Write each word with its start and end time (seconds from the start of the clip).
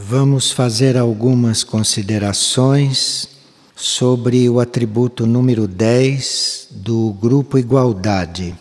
Vamos 0.00 0.52
fazer 0.52 0.96
algumas 0.96 1.64
considerações 1.64 3.28
sobre 3.74 4.48
o 4.48 4.60
atributo 4.60 5.26
número 5.26 5.66
10 5.66 6.68
do 6.70 7.12
grupo 7.14 7.58
Igualdade, 7.58 8.54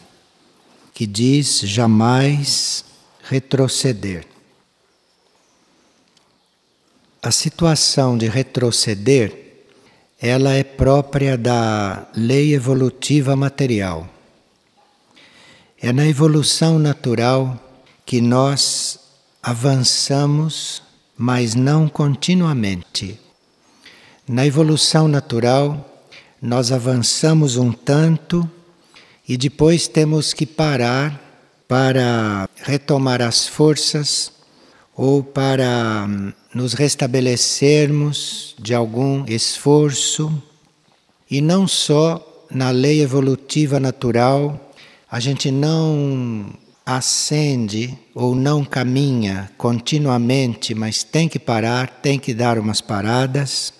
que 0.96 1.06
diz 1.06 1.60
jamais 1.60 2.84
retroceder. 3.22 4.26
A 7.22 7.30
situação 7.30 8.18
de 8.18 8.28
retroceder, 8.28 9.68
ela 10.20 10.54
é 10.54 10.64
própria 10.64 11.38
da 11.38 12.08
lei 12.16 12.56
evolutiva 12.56 13.36
material. 13.36 14.10
É 15.80 15.94
na 15.94 16.08
evolução 16.08 16.80
natural 16.80 17.64
que 18.08 18.22
nós 18.22 19.00
avançamos 19.44 20.87
mas 21.18 21.56
não 21.56 21.90
continuamente. 21.90 23.20
Na 24.28 24.46
evolução 24.46 25.08
natural, 25.08 26.04
nós 26.42 26.72
avançamos 26.72 27.58
um 27.58 27.72
tanto 27.72 28.50
e 29.28 29.36
depois 29.36 29.88
temos 29.88 30.34
que 30.34 30.46
parar 30.46 31.20
para 31.68 32.48
retomar 32.64 33.22
as 33.22 33.48
forças 33.48 34.32
ou 34.96 35.24
para 35.24 36.06
hum, 36.08 36.32
nos 36.54 36.74
restabelecermos 36.74 38.56
de 38.60 38.74
algum 38.74 39.26
esforço. 39.28 40.32
E 41.30 41.42
não 41.42 41.68
só 41.68 42.46
na 42.50 42.70
lei 42.72 43.02
evolutiva 43.02 43.80
natural, 43.80 44.72
a 45.10 45.20
gente 45.20 45.52
não 45.52 46.54
ascende 46.90 48.00
ou 48.16 48.34
não 48.34 48.64
caminha 48.64 49.52
continuamente, 49.58 50.74
mas 50.74 51.04
tem 51.04 51.28
que 51.28 51.38
parar, 51.38 52.00
tem 52.02 52.18
que 52.18 52.34
dar 52.34 52.58
umas 52.58 52.80
paradas, 52.80 53.74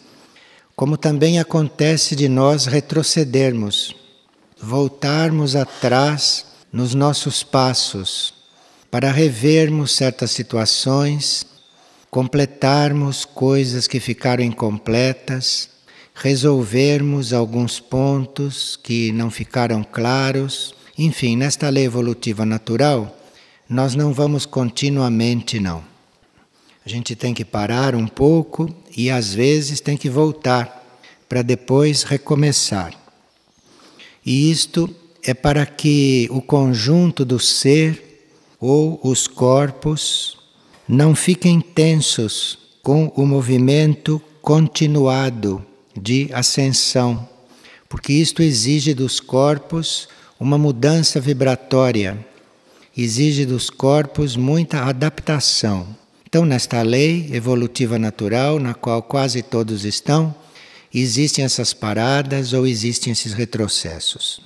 como 0.76 0.98
também 0.98 1.40
acontece 1.40 2.18
de 2.18 2.28
nós 2.28 2.66
retrocedermos, 2.66 3.96
voltarmos 4.62 5.56
atrás 5.56 6.48
nos 6.70 6.94
nossos 6.94 7.44
passos, 7.44 8.34
para 8.92 9.10
revermos 9.10 9.96
certas 9.96 10.32
situações, 10.32 11.48
completarmos 12.12 13.24
coisas 13.24 13.88
que 13.88 14.02
ficaram 14.02 14.44
incompletas, 14.44 15.70
resolvermos 16.14 17.32
alguns 17.32 17.80
pontos 17.80 18.76
que 18.76 19.14
não 19.14 19.32
ficaram 19.32 19.82
claros 19.82 20.76
enfim, 20.98 21.36
nesta 21.36 21.70
lei 21.70 21.86
evolutiva 21.86 22.46
natural, 22.46 23.16
nós 23.70 23.94
não 23.94 24.14
vamos 24.14 24.46
continuamente, 24.46 25.60
não. 25.60 25.84
A 26.86 26.90
gente 26.90 27.16
tem 27.16 27.34
que 27.34 27.44
parar 27.44 27.94
um 27.96 28.08
pouco 28.08 28.74
e 28.96 29.12
às 29.12 29.34
vezes 29.34 29.82
tem 29.82 29.98
que 29.98 30.10
voltar 30.10 30.86
para 31.28 31.42
depois 31.42 32.04
recomeçar. 32.04 32.94
E 34.26 34.50
isto 34.50 34.90
é 35.22 35.34
para 35.34 35.66
que 35.66 36.28
o 36.32 36.42
conjunto 36.42 37.26
do 37.26 37.40
ser 37.40 38.24
ou 38.60 39.00
os 39.04 39.28
corpos 39.28 40.38
não 40.88 41.14
fiquem 41.14 41.60
tensos 41.60 42.58
com 42.82 43.12
o 43.16 43.26
movimento 43.26 44.22
continuado 44.42 45.64
de 45.96 46.30
ascensão, 46.32 47.28
porque 47.90 48.14
isto 48.14 48.42
exige 48.42 48.94
dos 48.94 49.20
corpos 49.20 50.08
uma 50.40 50.58
mudança 50.58 51.20
vibratória, 51.20 52.18
exige 52.96 53.46
dos 53.46 53.70
corpos 53.70 54.36
muita 54.36 54.84
adaptação. 54.84 55.88
Então, 56.26 56.46
nesta 56.46 56.82
lei 56.82 57.30
evolutiva 57.34 57.98
natural, 57.98 58.60
na 58.60 58.74
qual 58.74 59.02
quase 59.02 59.42
todos 59.42 59.86
estão, 59.86 60.36
existem 60.94 61.46
essas 61.46 61.74
paradas 61.74 62.54
ou 62.54 62.68
existem 62.68 63.14
esses 63.14 63.34
retrocessos. 63.34 64.42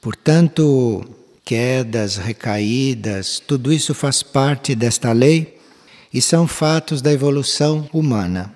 Portanto, 0.00 1.04
quedas, 1.44 2.16
recaídas, 2.16 3.40
tudo 3.40 3.72
isso 3.72 3.94
faz 3.94 4.22
parte 4.22 4.74
desta 4.74 5.12
lei 5.12 5.58
e 6.12 6.20
são 6.20 6.46
fatos 6.46 7.00
da 7.00 7.12
evolução 7.12 7.88
humana. 7.92 8.54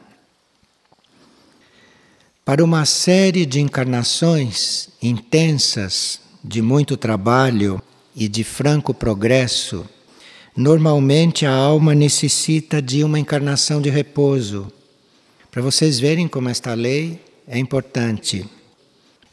Para 2.45 2.63
uma 2.63 2.85
série 2.85 3.45
de 3.45 3.61
encarnações 3.61 4.89
intensas 5.03 6.21
de 6.47 6.63
muito 6.63 6.97
trabalho 6.97 7.83
e 8.15 8.29
de 8.29 8.45
franco 8.45 8.95
progresso, 8.95 9.85
normalmente 10.57 11.45
a 11.45 11.53
alma 11.53 11.93
necessita 11.93 12.81
de 12.81 13.03
uma 13.03 13.19
encarnação 13.19 13.83
de 13.83 13.91
repouso. 13.91 14.73
Para 15.51 15.61
vocês 15.61 15.99
verem 15.99 16.29
como 16.29 16.49
esta 16.49 16.73
lei 16.73 17.21
é 17.49 17.59
importante. 17.59 18.49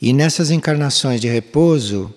E 0.01 0.11
nessas 0.11 0.49
encarnações 0.49 1.21
de 1.21 1.27
repouso, 1.27 2.11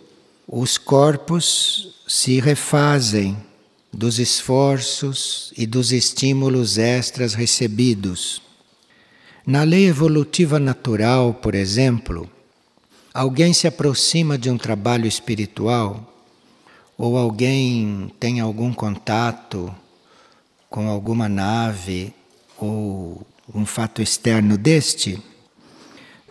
os 0.48 0.78
corpos 0.78 1.94
se 2.08 2.40
refazem 2.40 3.36
dos 3.92 4.18
esforços 4.18 5.52
e 5.56 5.66
dos 5.66 5.92
estímulos 5.92 6.78
extras 6.78 7.34
recebidos. 7.34 8.40
Na 9.46 9.62
lei 9.62 9.86
evolutiva 9.86 10.58
natural, 10.58 11.34
por 11.34 11.54
exemplo, 11.54 12.28
alguém 13.16 13.54
se 13.54 13.66
aproxima 13.66 14.36
de 14.36 14.50
um 14.50 14.58
trabalho 14.58 15.06
espiritual, 15.06 16.12
ou 16.98 17.16
alguém 17.16 18.12
tem 18.20 18.40
algum 18.40 18.74
contato 18.74 19.74
com 20.68 20.86
alguma 20.86 21.26
nave 21.26 22.12
ou 22.58 23.26
um 23.54 23.64
fato 23.64 24.02
externo 24.02 24.58
deste, 24.58 25.18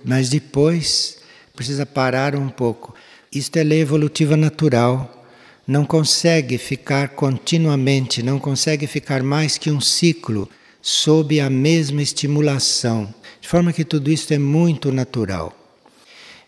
mas 0.03 0.29
depois 0.29 1.17
precisa 1.55 1.87
parar 1.87 2.35
um 2.35 2.49
pouco. 2.49 2.93
Isto 3.31 3.57
é 3.57 3.63
lei 3.63 3.81
evolutiva 3.81 4.37
natural. 4.37 5.25
Não 5.67 5.85
consegue 5.85 6.59
ficar 6.59 7.09
continuamente, 7.09 8.21
não 8.21 8.37
consegue 8.37 8.85
ficar 8.85 9.23
mais 9.23 9.57
que 9.57 9.71
um 9.71 9.81
ciclo 9.81 10.47
sob 10.83 11.39
a 11.39 11.49
mesma 11.49 12.03
estimulação. 12.03 13.11
De 13.41 13.47
forma 13.47 13.73
que 13.73 13.83
tudo 13.83 14.11
isto 14.11 14.31
é 14.35 14.37
muito 14.37 14.91
natural. 14.91 15.64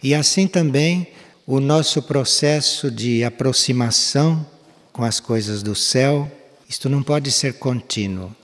E 0.01 0.13
assim 0.13 0.47
também 0.47 1.07
o 1.45 1.59
nosso 1.59 2.01
processo 2.01 2.91
de 2.91 3.23
aproximação 3.23 4.45
com 4.91 5.03
as 5.03 5.19
coisas 5.19 5.63
do 5.63 5.75
céu, 5.75 6.29
isto 6.67 6.89
não 6.89 7.01
pode 7.01 7.31
ser 7.31 7.53
contínuo. 7.53 8.35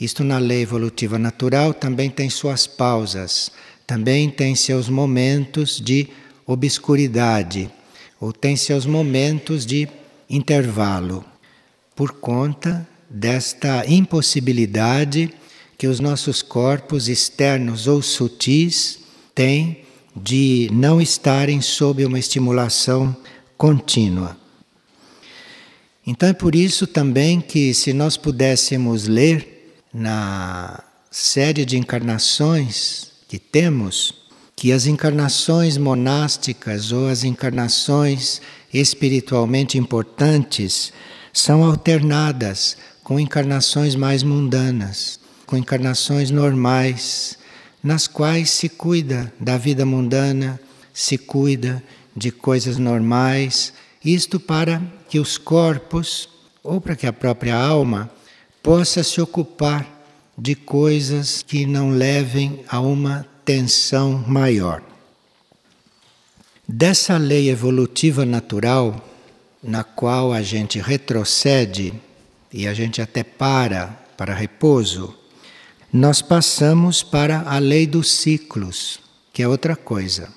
Isto 0.00 0.22
na 0.22 0.38
lei 0.38 0.62
evolutiva 0.62 1.18
natural 1.18 1.72
também 1.72 2.10
tem 2.10 2.28
suas 2.28 2.66
pausas, 2.66 3.50
também 3.86 4.30
tem 4.30 4.54
seus 4.54 4.88
momentos 4.88 5.80
de 5.80 6.08
obscuridade, 6.46 7.70
ou 8.20 8.32
tem 8.32 8.56
seus 8.56 8.86
momentos 8.86 9.64
de 9.64 9.88
intervalo, 10.28 11.24
por 11.94 12.12
conta 12.12 12.86
desta 13.08 13.84
impossibilidade 13.86 15.32
que 15.78 15.86
os 15.86 15.98
nossos 15.98 16.42
corpos 16.42 17.08
externos 17.08 17.86
ou 17.86 18.02
sutis 18.02 18.98
têm 19.34 19.85
de 20.16 20.70
não 20.72 21.00
estarem 21.00 21.60
sob 21.60 22.04
uma 22.04 22.18
estimulação 22.18 23.14
contínua. 23.56 24.36
Então 26.06 26.28
é 26.28 26.32
por 26.32 26.54
isso 26.54 26.86
também 26.86 27.40
que, 27.40 27.74
se 27.74 27.92
nós 27.92 28.16
pudéssemos 28.16 29.06
ler 29.06 29.74
na 29.92 30.82
série 31.10 31.64
de 31.64 31.76
encarnações 31.76 33.08
que 33.28 33.38
temos, 33.38 34.14
que 34.54 34.72
as 34.72 34.86
encarnações 34.86 35.76
monásticas 35.76 36.92
ou 36.92 37.08
as 37.08 37.24
encarnações 37.24 38.40
espiritualmente 38.72 39.76
importantes 39.76 40.92
são 41.32 41.62
alternadas 41.62 42.76
com 43.02 43.20
encarnações 43.20 43.94
mais 43.94 44.22
mundanas, 44.22 45.20
com 45.44 45.56
encarnações 45.56 46.30
normais 46.30 47.36
nas 47.86 48.08
quais 48.08 48.50
se 48.50 48.68
cuida 48.68 49.32
da 49.38 49.56
vida 49.56 49.86
mundana, 49.86 50.58
se 50.92 51.16
cuida 51.16 51.80
de 52.16 52.32
coisas 52.32 52.78
normais, 52.78 53.72
isto 54.04 54.40
para 54.40 54.82
que 55.08 55.20
os 55.20 55.38
corpos, 55.38 56.28
ou 56.64 56.80
para 56.80 56.96
que 56.96 57.06
a 57.06 57.12
própria 57.12 57.54
alma, 57.54 58.10
possa 58.60 59.04
se 59.04 59.20
ocupar 59.20 59.86
de 60.36 60.56
coisas 60.56 61.44
que 61.46 61.64
não 61.64 61.90
levem 61.90 62.64
a 62.68 62.80
uma 62.80 63.24
tensão 63.44 64.24
maior. 64.26 64.82
Dessa 66.66 67.16
lei 67.16 67.48
evolutiva 67.50 68.26
natural, 68.26 69.00
na 69.62 69.84
qual 69.84 70.32
a 70.32 70.42
gente 70.42 70.80
retrocede 70.80 71.94
e 72.52 72.66
a 72.66 72.74
gente 72.74 73.00
até 73.00 73.22
para 73.22 73.96
para 74.16 74.34
repouso, 74.34 75.16
nós 75.98 76.20
passamos 76.20 77.02
para 77.02 77.40
a 77.46 77.58
lei 77.58 77.86
dos 77.86 78.12
ciclos, 78.12 79.00
que 79.32 79.42
é 79.42 79.48
outra 79.48 79.74
coisa. 79.74 80.28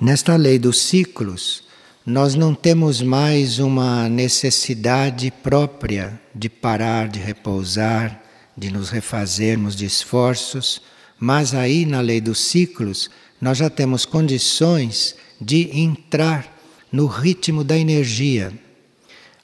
Nesta 0.00 0.34
lei 0.34 0.58
dos 0.58 0.80
ciclos, 0.80 1.62
nós 2.04 2.34
não 2.34 2.52
temos 2.52 3.00
mais 3.00 3.60
uma 3.60 4.08
necessidade 4.08 5.30
própria 5.30 6.20
de 6.34 6.48
parar, 6.48 7.06
de 7.06 7.20
repousar, 7.20 8.20
de 8.56 8.68
nos 8.68 8.90
refazermos 8.90 9.76
de 9.76 9.84
esforços, 9.84 10.82
mas 11.20 11.54
aí 11.54 11.86
na 11.86 12.00
lei 12.00 12.20
dos 12.20 12.40
ciclos 12.40 13.08
nós 13.40 13.58
já 13.58 13.70
temos 13.70 14.04
condições 14.04 15.14
de 15.40 15.70
entrar 15.78 16.52
no 16.90 17.06
ritmo 17.06 17.62
da 17.62 17.78
energia. 17.78 18.52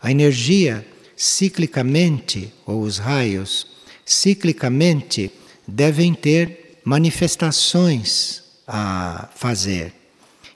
A 0.02 0.10
energia, 0.10 0.84
ciclicamente, 1.16 2.52
ou 2.66 2.82
os 2.82 2.98
raios, 2.98 3.77
ciclicamente 4.08 5.30
devem 5.66 6.14
ter 6.14 6.80
manifestações 6.82 8.42
a 8.66 9.28
fazer. 9.36 9.92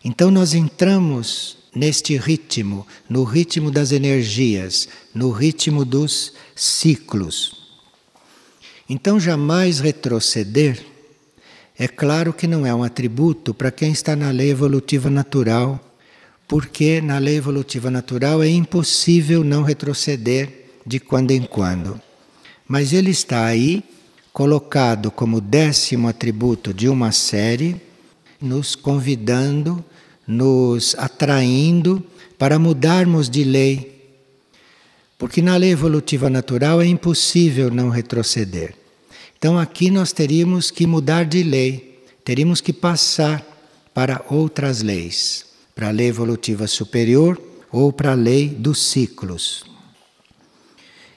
Então 0.03 0.31
nós 0.31 0.55
entramos 0.55 1.59
neste 1.75 2.17
ritmo, 2.17 2.87
no 3.09 3.25
ritmo 3.25 3.71
das 3.71 3.93
energias, 3.93 4.89
no 5.15 5.31
ritmo 5.31 5.85
dos 5.85 6.33
ciclos. 6.57 7.63
Então, 8.89 9.21
jamais 9.21 9.81
retroceder, 9.81 10.85
é 11.79 11.89
claro 11.89 12.33
que 12.33 12.47
não 12.47 12.67
é 12.67 12.75
um 12.75 12.83
atributo 12.83 13.55
para 13.55 13.71
quem 13.71 13.93
está 13.93 14.15
na 14.17 14.31
lei 14.31 14.51
evolutiva 14.51 15.09
natural, 15.09 15.81
porque 16.47 17.01
na 17.01 17.19
lei 17.19 17.37
evolutiva 17.37 17.91
natural 17.91 18.43
é 18.43 18.49
impossível 18.49 19.45
não 19.45 19.63
retroceder 19.63 20.67
de 20.87 20.99
quando 21.01 21.31
em 21.31 21.43
quando. 21.43 22.01
Mas 22.73 22.95
ele 22.95 23.11
está 23.11 23.45
aí, 23.45 23.85
colocado 24.33 25.11
como 25.11 25.43
décimo 25.43 26.09
atributo 26.09 26.73
de 26.73 26.89
uma 26.89 27.13
série, 27.13 27.77
nos 28.41 28.75
convidando 28.75 29.85
nos 30.27 30.95
atraindo 30.97 32.03
para 32.39 32.59
mudarmos 32.59 33.29
de 33.29 33.45
lei. 33.45 34.17
Porque 35.19 35.43
na 35.43 35.55
lei 35.55 35.73
evolutiva 35.73 36.31
natural 36.31 36.81
é 36.81 36.87
impossível 36.87 37.71
não 37.71 37.91
retroceder. 37.91 38.75
Então 39.37 39.59
aqui 39.59 39.91
nós 39.91 40.11
teríamos 40.11 40.71
que 40.71 40.87
mudar 40.87 41.27
de 41.27 41.43
lei, 41.43 42.03
teríamos 42.25 42.63
que 42.63 42.73
passar 42.73 43.47
para 43.93 44.25
outras 44.31 44.81
leis, 44.81 45.45
para 45.75 45.89
a 45.89 45.93
lei 45.93 46.07
evolutiva 46.07 46.67
superior 46.67 47.39
ou 47.71 47.93
para 47.93 48.13
a 48.13 48.15
lei 48.15 48.49
dos 48.49 48.83
ciclos. 48.83 49.71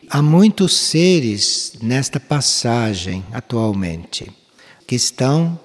Há 0.10 0.22
muitos 0.22 0.76
seres 0.76 1.74
nesta 1.82 2.20
passagem 2.20 3.24
atualmente 3.32 4.32
que 4.86 4.96
estão 4.96 5.60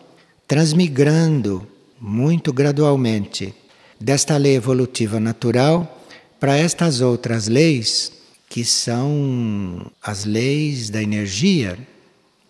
transmigrando 0.49 1.67
muito 2.01 2.53
gradualmente 2.53 3.55
desta 4.01 4.37
lei 4.39 4.57
evolutiva 4.57 5.21
natural 5.21 6.05
para 6.39 6.57
estas 6.57 7.01
outras 7.03 7.49
leis 7.49 8.13
que 8.49 8.65
são 8.65 9.91
as 10.03 10.25
leis 10.25 10.89
da 10.89 11.03
energia, 11.03 11.79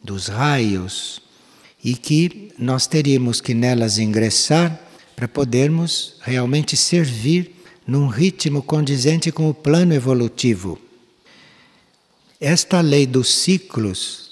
dos 0.03 0.29
raios, 0.29 1.21
e 1.83 1.95
que 1.95 2.53
nós 2.59 2.87
teríamos 2.87 3.41
que 3.41 3.53
nelas 3.53 3.99
ingressar 3.99 4.81
para 5.17 5.27
podermos 5.27 6.15
realmente 6.21 6.77
servir 6.77 7.55
num 7.87 8.07
ritmo 8.07 8.63
condizente 8.63 9.33
com 9.33 9.51
o 9.51 9.55
plano 9.55 9.93
evolutivo. 9.93 10.79
Esta 12.41 12.81
lei 12.81 13.05
dos 13.05 13.35
ciclos, 13.35 14.31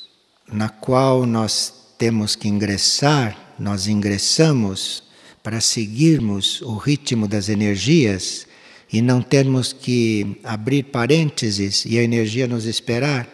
na 0.51 0.71
qual 0.71 1.27
nós 1.27 1.75
temos 1.99 2.35
que 2.35 2.49
ingressar, 2.49 3.37
nós 3.59 3.87
ingressamos 3.87 5.03
para 5.43 5.61
seguirmos 5.61 6.63
o 6.63 6.75
ritmo 6.79 7.29
das 7.29 7.51
energias 7.51 8.47
e 8.91 9.03
não 9.03 9.21
termos 9.21 9.75
que 9.75 10.41
abrir 10.43 10.85
parênteses 10.85 11.85
e 11.85 11.99
a 11.99 12.03
energia 12.03 12.47
nos 12.47 12.65
esperar. 12.65 13.29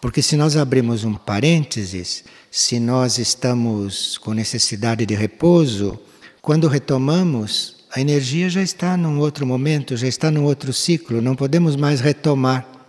Porque 0.00 0.20
se 0.20 0.36
nós 0.36 0.56
abrimos 0.56 1.04
um 1.04 1.14
parênteses, 1.14 2.24
se 2.50 2.80
nós 2.80 3.18
estamos 3.18 4.18
com 4.18 4.34
necessidade 4.34 5.06
de 5.06 5.14
repouso, 5.14 5.96
quando 6.42 6.66
retomamos, 6.66 7.76
a 7.94 8.00
energia 8.00 8.50
já 8.50 8.62
está 8.62 8.96
num 8.96 9.20
outro 9.20 9.46
momento, 9.46 9.96
já 9.96 10.08
está 10.08 10.28
num 10.28 10.42
outro 10.42 10.72
ciclo, 10.72 11.22
não 11.22 11.36
podemos 11.36 11.76
mais 11.76 12.00
retomar. 12.00 12.79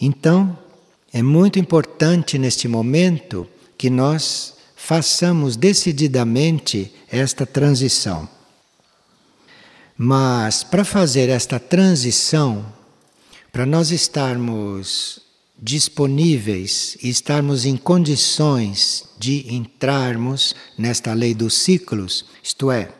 Então, 0.00 0.58
é 1.12 1.22
muito 1.22 1.58
importante 1.58 2.38
neste 2.38 2.66
momento 2.66 3.46
que 3.78 3.88
nós 3.88 4.54
façamos 4.74 5.56
decididamente 5.56 6.92
esta 7.10 7.46
transição. 7.46 8.28
Mas 9.96 10.64
para 10.64 10.84
fazer 10.84 11.28
esta 11.28 11.60
transição, 11.60 12.66
para 13.52 13.64
nós 13.64 13.92
estarmos 13.92 15.20
disponíveis 15.56 16.98
e 17.00 17.08
estarmos 17.08 17.64
em 17.64 17.76
condições 17.76 19.04
de 19.16 19.54
entrarmos 19.54 20.54
nesta 20.76 21.14
lei 21.14 21.32
dos 21.32 21.54
ciclos, 21.54 22.24
isto 22.42 22.70
é, 22.70 22.90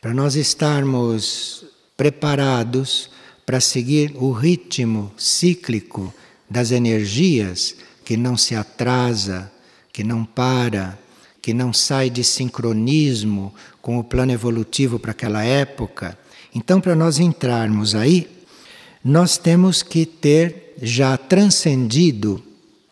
para 0.00 0.12
nós 0.12 0.34
estarmos 0.34 1.64
preparados 1.96 3.08
para 3.46 3.60
seguir 3.60 4.12
o 4.16 4.32
ritmo 4.32 5.12
cíclico 5.16 6.12
das 6.50 6.72
energias 6.72 7.76
que 8.04 8.16
não 8.16 8.36
se 8.36 8.56
atrasa, 8.56 9.50
que 9.92 10.02
não 10.02 10.24
para, 10.24 10.98
que 11.40 11.54
não 11.54 11.72
sai 11.72 12.10
de 12.10 12.24
sincronismo 12.24 13.54
com 13.80 13.98
o 13.98 14.04
plano 14.04 14.32
evolutivo 14.32 14.98
para 14.98 15.12
aquela 15.12 15.44
época. 15.44 16.18
Então, 16.52 16.80
para 16.80 16.96
nós 16.96 17.20
entrarmos 17.20 17.94
aí, 17.94 18.28
nós 19.04 19.38
temos 19.38 19.82
que 19.82 20.04
ter 20.04 20.74
já 20.82 21.16
transcendido 21.16 22.42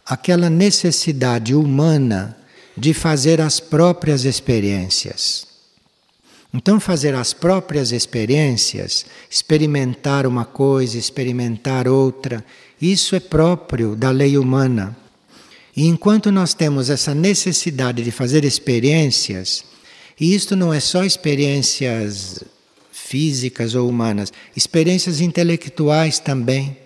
aquela 0.06 0.48
necessidade 0.48 1.54
humana 1.54 2.36
de 2.76 2.94
fazer 2.94 3.40
as 3.40 3.58
próprias 3.58 4.24
experiências. 4.24 5.53
Então, 6.56 6.78
fazer 6.78 7.16
as 7.16 7.32
próprias 7.32 7.90
experiências, 7.90 9.04
experimentar 9.28 10.24
uma 10.24 10.44
coisa, 10.44 10.96
experimentar 10.96 11.88
outra, 11.88 12.44
isso 12.80 13.16
é 13.16 13.20
próprio 13.20 13.96
da 13.96 14.12
lei 14.12 14.38
humana. 14.38 14.96
E 15.76 15.88
enquanto 15.88 16.30
nós 16.30 16.54
temos 16.54 16.90
essa 16.90 17.12
necessidade 17.12 18.04
de 18.04 18.12
fazer 18.12 18.44
experiências, 18.44 19.64
e 20.20 20.32
isto 20.32 20.54
não 20.54 20.72
é 20.72 20.78
só 20.78 21.02
experiências 21.02 22.44
físicas 22.92 23.74
ou 23.74 23.88
humanas, 23.88 24.32
experiências 24.56 25.20
intelectuais 25.20 26.20
também. 26.20 26.76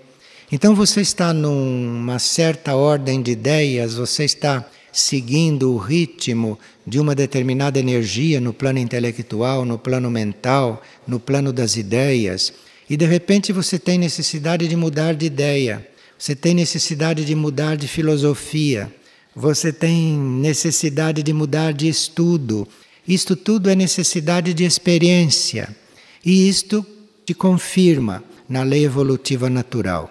Então 0.51 0.75
você 0.75 1.03
está 1.03 1.35
numa 1.35 2.19
certa 2.19 2.75
ordem 2.75 3.21
de 3.21 3.33
ideias, 3.33 3.97
você 3.97 4.25
está 4.25 4.67
seguindo 4.99 5.73
o 5.73 5.79
ritmo 5.79 6.59
de 6.85 6.99
uma 6.99 7.15
determinada 7.15 7.79
energia 7.79 8.41
no 8.41 8.53
plano 8.53 8.81
intelectual, 8.81 9.65
no 9.65 9.79
plano 9.79 10.11
mental, 10.11 10.83
no 11.07 11.21
plano 11.21 11.53
das 11.53 11.77
ideias, 11.77 12.53
e 12.91 12.97
de 12.97 13.07
repente 13.07 13.53
você 13.53 13.79
tem 13.79 13.97
necessidade 13.97 14.67
de 14.67 14.75
mudar 14.75 15.15
de 15.15 15.27
ideia. 15.27 15.87
Você 16.19 16.35
tem 16.35 16.53
necessidade 16.53 17.25
de 17.25 17.35
mudar 17.35 17.77
de 17.77 17.87
filosofia, 17.87 18.93
você 19.37 19.73
tem 19.73 20.19
necessidade 20.19 21.23
de 21.23 21.33
mudar 21.33 21.73
de 21.73 21.87
estudo. 21.87 22.67
Isto 23.07 23.37
tudo 23.37 23.71
é 23.71 23.77
necessidade 23.77 24.53
de 24.53 24.65
experiência. 24.65 25.77
E 26.25 26.49
isto 26.49 26.85
te 27.25 27.35
confirma 27.35 28.25
na 28.49 28.65
lei 28.65 28.85
evolutiva 28.85 29.49
natural. 29.49 30.11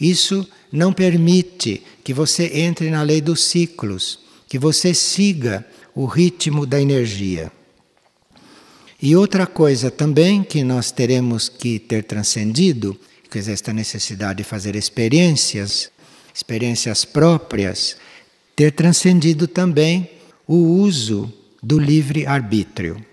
Isso 0.00 0.44
não 0.72 0.92
permite 0.92 1.82
que 2.02 2.12
você 2.12 2.50
entre 2.52 2.90
na 2.90 3.02
lei 3.02 3.20
dos 3.20 3.44
ciclos, 3.44 4.23
que 4.54 4.58
você 4.60 4.94
siga 4.94 5.66
o 5.96 6.06
ritmo 6.06 6.64
da 6.64 6.80
energia. 6.80 7.50
E 9.02 9.16
outra 9.16 9.48
coisa 9.48 9.90
também 9.90 10.44
que 10.44 10.62
nós 10.62 10.92
teremos 10.92 11.48
que 11.48 11.80
ter 11.80 12.04
transcendido 12.04 12.96
quer 13.28 13.40
dizer, 13.40 13.52
esta 13.52 13.72
necessidade 13.72 14.36
de 14.36 14.44
fazer 14.44 14.76
experiências, 14.76 15.90
experiências 16.32 17.04
próprias, 17.04 17.96
ter 18.54 18.70
transcendido 18.70 19.48
também 19.48 20.08
o 20.46 20.54
uso 20.54 21.32
do 21.60 21.76
livre-arbítrio. 21.76 23.04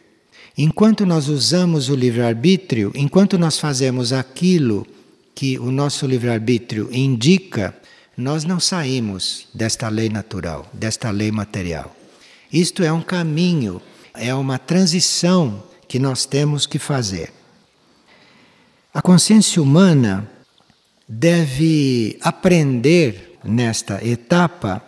Enquanto 0.56 1.08
nós 1.08 1.28
usamos 1.28 1.90
o 1.90 1.96
livre-arbítrio, 1.96 2.92
enquanto 2.94 3.36
nós 3.36 3.58
fazemos 3.58 4.14
aquilo 4.14 4.86
que 5.34 5.58
o 5.58 5.72
nosso 5.72 6.06
livre-arbítrio 6.06 6.88
indica, 6.92 7.76
nós 8.22 8.44
não 8.46 8.60
saímos 8.60 9.48
desta 9.54 9.90
lei 9.90 10.08
natural, 10.08 10.70
desta 10.72 11.10
lei 11.10 11.32
material. 11.32 11.96
Isto 12.54 12.84
é 12.84 12.92
um 12.92 13.02
caminho, 13.02 13.82
é 14.14 14.34
uma 14.34 14.60
transição 14.60 15.64
que 15.88 15.98
nós 15.98 16.26
temos 16.26 16.68
que 16.68 16.78
fazer. 16.78 17.34
A 18.94 19.02
consciência 19.02 19.62
humana 19.62 20.30
deve 21.08 22.18
aprender 22.22 23.40
nesta 23.44 24.06
etapa 24.06 24.84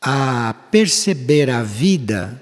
a 0.00 0.54
perceber 0.70 1.48
a 1.48 1.62
vida, 1.62 2.40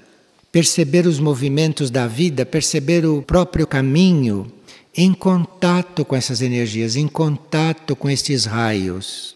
perceber 0.51 1.07
os 1.07 1.19
movimentos 1.19 1.89
da 1.89 2.05
vida, 2.05 2.45
perceber 2.45 3.05
o 3.05 3.21
próprio 3.21 3.65
caminho 3.65 4.51
em 4.95 5.13
contato 5.13 6.03
com 6.03 6.15
essas 6.15 6.41
energias, 6.41 6.95
em 6.95 7.07
contato 7.07 7.95
com 7.95 8.09
estes 8.09 8.45
raios. 8.45 9.32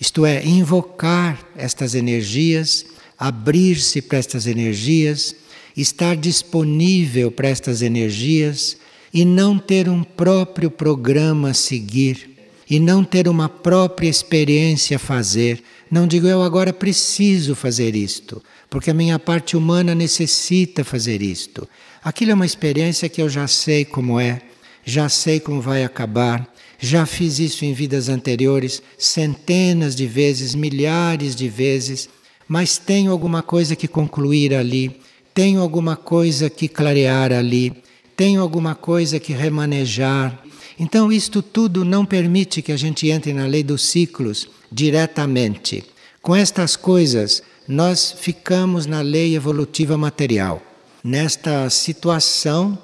Isto 0.00 0.26
é, 0.26 0.44
invocar 0.44 1.38
estas 1.56 1.94
energias, 1.94 2.84
abrir-se 3.18 4.02
para 4.02 4.18
estas 4.18 4.46
energias, 4.46 5.34
estar 5.76 6.16
disponível 6.16 7.30
para 7.30 7.48
estas 7.48 7.82
energias 7.82 8.76
e 9.12 9.24
não 9.24 9.58
ter 9.58 9.88
um 9.88 10.02
próprio 10.02 10.70
programa 10.70 11.50
a 11.50 11.54
seguir 11.54 12.36
e 12.68 12.80
não 12.80 13.04
ter 13.04 13.28
uma 13.28 13.48
própria 13.48 14.08
experiência 14.08 14.96
a 14.96 15.00
fazer. 15.00 15.62
Não 15.90 16.06
digo 16.06 16.26
eu 16.26 16.42
agora 16.42 16.72
preciso 16.72 17.54
fazer 17.54 17.94
isto, 17.94 18.42
porque 18.68 18.90
a 18.90 18.94
minha 18.94 19.18
parte 19.18 19.56
humana 19.56 19.94
necessita 19.94 20.84
fazer 20.84 21.22
isto. 21.22 21.68
Aquilo 22.02 22.32
é 22.32 22.34
uma 22.34 22.46
experiência 22.46 23.08
que 23.08 23.22
eu 23.22 23.28
já 23.28 23.46
sei 23.46 23.84
como 23.84 24.18
é, 24.18 24.42
já 24.84 25.08
sei 25.08 25.40
como 25.40 25.60
vai 25.60 25.84
acabar, 25.84 26.46
já 26.78 27.06
fiz 27.06 27.38
isso 27.38 27.64
em 27.64 27.72
vidas 27.72 28.08
anteriores 28.08 28.82
centenas 28.98 29.94
de 29.94 30.06
vezes, 30.06 30.54
milhares 30.54 31.34
de 31.34 31.48
vezes, 31.48 32.08
mas 32.48 32.78
tenho 32.78 33.10
alguma 33.10 33.42
coisa 33.42 33.74
que 33.74 33.88
concluir 33.88 34.54
ali, 34.54 35.00
tenho 35.34 35.60
alguma 35.60 35.96
coisa 35.96 36.48
que 36.48 36.68
clarear 36.68 37.32
ali, 37.32 37.72
tenho 38.16 38.40
alguma 38.40 38.74
coisa 38.74 39.18
que 39.18 39.32
remanejar. 39.32 40.42
Então, 40.78 41.12
isto 41.12 41.42
tudo 41.42 41.84
não 41.84 42.04
permite 42.04 42.62
que 42.62 42.72
a 42.72 42.76
gente 42.76 43.08
entre 43.08 43.32
na 43.32 43.46
lei 43.46 43.62
dos 43.62 43.82
ciclos 43.84 44.48
diretamente. 44.70 45.84
Com 46.22 46.34
estas 46.34 46.76
coisas, 46.76 47.42
nós 47.68 48.14
ficamos 48.18 48.86
na 48.86 49.00
lei 49.00 49.34
evolutiva 49.34 49.96
material, 49.96 50.62
nesta 51.02 51.68
situação 51.70 52.78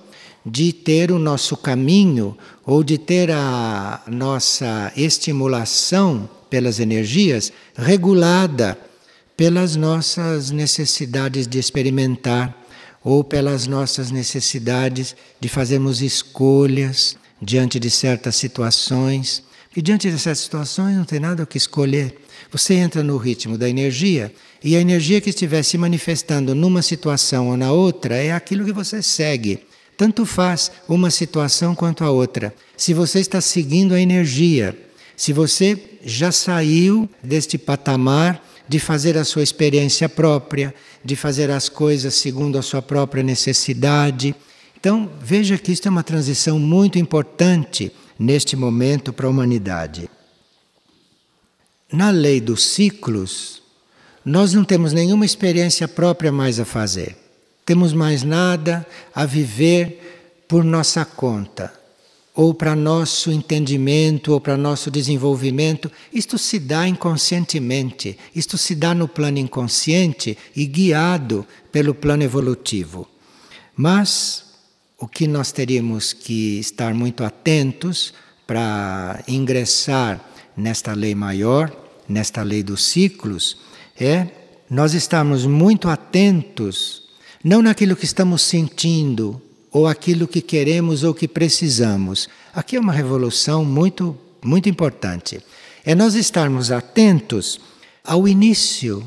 de 0.45 0.73
ter 0.73 1.13
o 1.13 1.19
nosso 1.19 1.57
caminho 1.57 2.37
ou 2.67 2.83
de 2.83 2.99
ter 2.99 3.31
a 3.31 4.03
nossa 4.07 4.93
estimulação 4.97 6.29
pelas 6.51 6.81
energias 6.81 7.53
regulada 7.77 8.79
pelas 9.37 9.77
nossas 9.77 10.51
necessidades 10.51 11.47
de 11.47 11.59
experimentar 11.59 12.57
ou 13.03 13.25
pelas 13.25 13.67
nossas 13.67 14.11
necessidades 14.11 15.17
de 15.41 15.49
fazermos 15.49 16.01
escolhas 16.01 17.17
diante 17.41 17.81
de 17.81 17.91
certas 17.91 18.37
situações. 18.37 19.43
E 19.75 19.83
diante 19.83 20.11
dessas 20.11 20.39
situações 20.39 20.97
não 20.97 21.05
tem 21.05 21.19
nada 21.19 21.43
o 21.43 21.47
que 21.47 21.57
escolher. 21.57 22.21
Você 22.53 22.75
entra 22.75 23.03
no 23.03 23.17
ritmo 23.17 23.59
da 23.59 23.69
energia 23.69 24.33
e 24.63 24.77
a 24.77 24.81
energia 24.81 25.21
que 25.21 25.31
estiver 25.31 25.63
se 25.63 25.77
manifestando 25.77 26.55
numa 26.55 26.83
situação 26.83 27.49
ou 27.49 27.57
na 27.57 27.73
outra 27.73 28.15
é 28.15 28.33
aquilo 28.33 28.65
que 28.65 28.73
você 28.73 29.03
segue. 29.03 29.61
Tanto 29.97 30.25
faz 30.25 30.73
uma 30.89 31.11
situação 31.11 31.75
quanto 31.75 32.05
a 32.05 32.11
outra. 32.11 32.55
Se 32.77 32.95
você 32.95 33.21
está 33.21 33.41
seguindo 33.41 33.95
a 33.95 34.01
energia, 34.01 34.77
se 35.17 35.33
você 35.33 35.79
já 36.05 36.33
saiu 36.33 37.09
deste 37.23 37.59
patamar 37.59 38.43
de 38.69 38.81
fazer 38.81 39.17
a 39.19 39.25
sua 39.25 39.43
experiência 39.43 40.09
própria, 40.09 40.75
de 41.05 41.15
fazer 41.15 41.51
as 41.51 41.69
coisas 41.69 42.15
segundo 42.15 42.59
a 42.59 42.63
sua 42.63 42.81
própria 42.81 43.23
necessidade. 43.23 44.35
Então, 44.79 45.11
veja 45.21 45.59
que 45.59 45.73
isto 45.73 45.87
é 45.87 45.91
uma 45.91 46.03
transição 46.03 46.59
muito 46.59 46.99
importante 46.99 47.93
neste 48.19 48.57
momento 48.57 49.13
para 49.13 49.27
a 49.27 49.31
humanidade. 49.31 50.09
Na 51.93 52.11
lei 52.11 52.41
dos 52.41 52.65
ciclos, 52.65 53.63
nós 54.25 54.55
não 54.55 54.65
temos 54.65 54.93
nenhuma 54.93 55.27
experiência 55.27 55.87
própria 55.87 56.33
mais 56.33 56.59
a 56.59 56.65
fazer 56.65 57.22
temos 57.65 57.93
mais 57.93 58.23
nada 58.23 58.87
a 59.15 59.25
viver 59.25 60.45
por 60.49 60.65
nossa 60.65 61.05
conta, 61.05 61.73
ou 62.35 62.53
para 62.53 62.75
nosso 62.75 63.31
entendimento, 63.31 64.33
ou 64.33 64.41
para 64.41 64.57
nosso 64.57 64.91
desenvolvimento. 64.91 65.91
Isto 66.13 66.39
se 66.39 66.59
dá 66.59 66.87
inconscientemente, 66.87 68.19
isto 68.35 68.59
se 68.59 68.75
dá 68.75 68.95
no 68.95 69.07
plano 69.07 69.39
inconsciente 69.39 70.37
e 70.55 70.67
guiado 70.67 71.47
pelo 71.71 71.95
plano 71.95 72.23
evolutivo. 72.23 73.09
Mas 73.77 74.45
o 74.99 75.07
que 75.07 75.27
nós 75.27 75.53
teríamos 75.53 76.13
que 76.13 76.59
estar 76.59 76.95
muito 76.95 77.25
atentos 77.25 78.13
para 78.47 79.23
ingressar 79.27 80.21
nesta 80.57 80.93
lei 80.95 81.15
maior, 81.15 81.75
nesta 82.09 82.43
lei 82.43 82.63
dos 82.63 82.85
ciclos, 82.85 83.57
é 83.99 84.27
nós 84.69 84.95
estarmos 84.95 85.47
muito 85.47 85.89
atentos 85.89 87.02
não 87.43 87.63
naquilo 87.63 87.97
que 87.97 88.05
estamos 88.05 88.43
sentindo 88.43 89.41
ou 89.71 89.87
aquilo 89.87 90.29
que 90.29 90.41
queremos 90.41 91.03
ou 91.03 91.15
que 91.15 91.27
precisamos. 91.27 92.29
Aqui 92.55 92.77
é 92.77 92.81
uma 92.81 92.93
revolução 92.93 93.65
muito, 93.65 94.17
muito 94.45 94.69
importante. 94.69 95.41
É 95.85 95.95
nós 95.95 96.15
estarmos 96.15 96.71
atentos 96.71 97.59
ao 98.05 98.29
início 98.29 99.05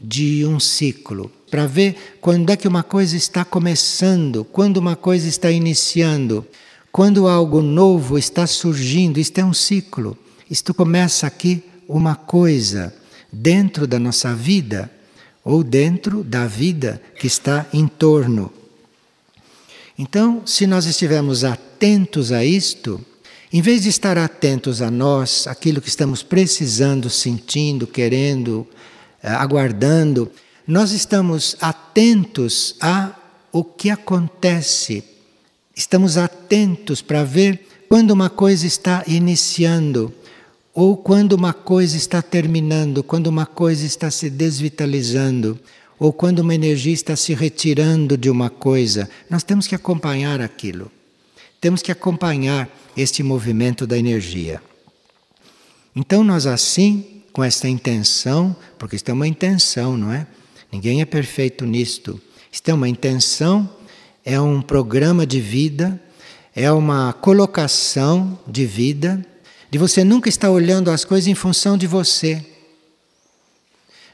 de 0.00 0.44
um 0.44 0.58
ciclo, 0.58 1.30
para 1.50 1.66
ver 1.66 2.18
quando 2.20 2.50
é 2.50 2.56
que 2.56 2.66
uma 2.66 2.82
coisa 2.82 3.16
está 3.16 3.44
começando, 3.44 4.44
quando 4.44 4.78
uma 4.78 4.96
coisa 4.96 5.28
está 5.28 5.50
iniciando, 5.50 6.44
quando 6.90 7.28
algo 7.28 7.62
novo 7.62 8.18
está 8.18 8.46
surgindo. 8.46 9.20
Isto 9.20 9.38
é 9.38 9.44
um 9.44 9.54
ciclo. 9.54 10.16
Isto 10.50 10.74
começa 10.74 11.26
aqui 11.26 11.62
uma 11.88 12.16
coisa 12.16 12.94
dentro 13.32 13.86
da 13.86 13.98
nossa 13.98 14.34
vida 14.34 14.90
ou 15.44 15.62
dentro 15.62 16.24
da 16.24 16.46
vida 16.46 17.00
que 17.18 17.26
está 17.26 17.66
em 17.72 17.86
torno. 17.86 18.50
Então, 19.98 20.42
se 20.46 20.66
nós 20.66 20.86
estivermos 20.86 21.44
atentos 21.44 22.32
a 22.32 22.44
isto, 22.44 23.00
em 23.52 23.60
vez 23.60 23.82
de 23.82 23.88
estar 23.88 24.18
atentos 24.18 24.82
a 24.82 24.90
nós, 24.90 25.46
aquilo 25.46 25.80
que 25.80 25.88
estamos 25.88 26.22
precisando, 26.22 27.08
sentindo, 27.10 27.86
querendo, 27.86 28.66
eh, 29.22 29.28
aguardando, 29.28 30.32
nós 30.66 30.90
estamos 30.90 31.56
atentos 31.60 32.74
a 32.80 33.14
o 33.52 33.62
que 33.62 33.90
acontece. 33.90 35.04
Estamos 35.76 36.16
atentos 36.16 37.00
para 37.00 37.22
ver 37.22 37.68
quando 37.88 38.10
uma 38.10 38.28
coisa 38.28 38.66
está 38.66 39.04
iniciando 39.06 40.12
ou 40.74 40.96
quando 40.96 41.34
uma 41.34 41.52
coisa 41.52 41.96
está 41.96 42.20
terminando, 42.20 43.04
quando 43.04 43.28
uma 43.28 43.46
coisa 43.46 43.86
está 43.86 44.10
se 44.10 44.28
desvitalizando, 44.28 45.58
ou 46.00 46.12
quando 46.12 46.40
uma 46.40 46.54
energia 46.54 46.92
está 46.92 47.14
se 47.14 47.32
retirando 47.32 48.18
de 48.18 48.28
uma 48.28 48.50
coisa, 48.50 49.08
nós 49.30 49.44
temos 49.44 49.68
que 49.68 49.74
acompanhar 49.76 50.40
aquilo. 50.40 50.90
Temos 51.60 51.80
que 51.80 51.92
acompanhar 51.92 52.68
este 52.96 53.22
movimento 53.22 53.86
da 53.86 53.96
energia. 53.96 54.60
Então, 55.94 56.24
nós 56.24 56.44
assim, 56.44 57.22
com 57.32 57.44
esta 57.44 57.68
intenção, 57.68 58.54
porque 58.76 58.96
isto 58.96 59.08
é 59.08 59.12
uma 59.12 59.28
intenção, 59.28 59.96
não 59.96 60.12
é? 60.12 60.26
Ninguém 60.72 61.00
é 61.00 61.04
perfeito 61.04 61.64
nisto. 61.64 62.20
Isto 62.50 62.70
é 62.70 62.74
uma 62.74 62.88
intenção, 62.88 63.70
é 64.24 64.40
um 64.40 64.60
programa 64.60 65.24
de 65.24 65.40
vida, 65.40 66.00
é 66.54 66.70
uma 66.72 67.12
colocação 67.12 68.36
de 68.44 68.66
vida 68.66 69.24
de 69.74 69.78
você 69.78 70.04
nunca 70.04 70.28
estar 70.28 70.52
olhando 70.52 70.88
as 70.88 71.04
coisas 71.04 71.26
em 71.26 71.34
função 71.34 71.76
de 71.76 71.84
você, 71.84 72.46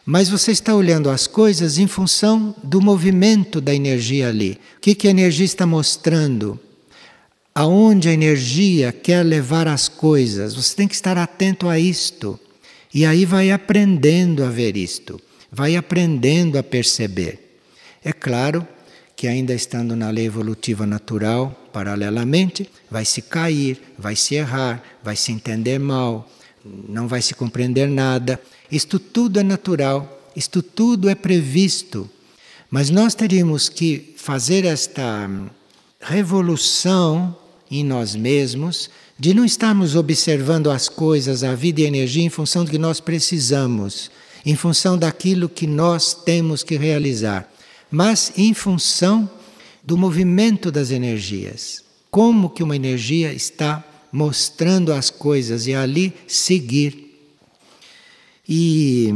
mas 0.07 0.31
você 0.31 0.53
está 0.53 0.75
olhando 0.75 1.11
as 1.11 1.27
coisas 1.27 1.77
em 1.77 1.87
função 1.87 2.57
do 2.65 2.81
movimento 2.81 3.61
da 3.61 3.75
energia 3.75 4.31
ali. 4.31 4.59
O 4.79 4.81
que, 4.81 4.95
que 4.95 5.07
a 5.07 5.11
energia 5.11 5.45
está 5.45 5.67
mostrando? 5.67 6.59
Aonde 7.55 8.09
a 8.09 8.13
energia 8.15 8.91
quer 8.91 9.23
levar 9.23 9.69
as 9.69 9.87
coisas? 9.87 10.55
Você 10.55 10.75
tem 10.75 10.89
que 10.89 10.95
estar 10.95 11.19
atento 11.19 11.69
a 11.69 11.79
isto. 11.79 12.41
E 12.95 13.05
aí 13.05 13.27
vai 13.27 13.51
aprendendo 13.51 14.43
a 14.43 14.49
ver 14.49 14.79
isto, 14.79 15.21
vai 15.53 15.77
aprendendo 15.77 16.57
a 16.57 16.63
perceber. 16.63 17.61
É 18.03 18.15
claro 18.15 18.67
que 19.15 19.29
ainda 19.29 19.53
estando 19.53 19.95
na 19.95 20.09
lei 20.09 20.25
evolutiva 20.25 20.87
natural, 20.87 21.60
paralelamente, 21.73 22.69
vai 22.91 23.05
se 23.05 23.23
cair, 23.23 23.81
vai 23.99 24.17
se 24.17 24.35
errar, 24.35 24.83
vai 25.03 25.17
se 25.17 25.33
entender 25.33 25.79
mal, 25.79 26.31
não 26.65 27.09
vai 27.09 27.23
se 27.23 27.35
compreender 27.35 27.89
nada. 27.89 28.41
Isto 28.71 28.99
tudo 28.99 29.41
é 29.41 29.43
natural, 29.43 30.31
isto 30.35 30.63
tudo 30.63 31.09
é 31.09 31.15
previsto. 31.15 32.09
Mas 32.71 32.91
nós 32.91 33.15
teríamos 33.15 33.69
que 33.69 34.15
fazer 34.17 34.65
esta 34.65 35.29
revolução 36.01 37.37
em 37.71 37.85
nós 37.85 38.15
mesmos 38.15 38.91
de 39.19 39.35
não 39.35 39.45
estarmos 39.45 39.97
observando 39.97 40.71
as 40.71 40.89
coisas, 40.89 41.45
a 41.45 41.55
vida 41.55 41.81
e 41.81 41.85
a 41.85 41.89
energia 41.89 42.25
em 42.25 42.31
função 42.31 42.65
do 42.65 42.71
que 42.71 42.79
nós 42.79 43.01
precisamos, 43.01 44.11
em 44.47 44.57
função 44.57 44.97
daquilo 44.97 45.49
que 45.49 45.67
nós 45.67 46.15
temos 46.15 46.63
que 46.63 46.77
realizar 46.77 47.51
mas 47.91 48.33
em 48.37 48.55
função 48.55 49.29
do 49.83 49.97
movimento 49.97 50.71
das 50.71 50.91
energias. 50.91 51.83
Como 52.11 52.51
que 52.51 52.63
uma 52.63 52.77
energia 52.77 53.33
está 53.33 53.85
mostrando 54.13 54.93
as 54.93 55.11
coisas 55.11 55.67
e 55.67 55.75
ali 55.75 56.13
seguir. 56.27 57.11
E 58.49 59.15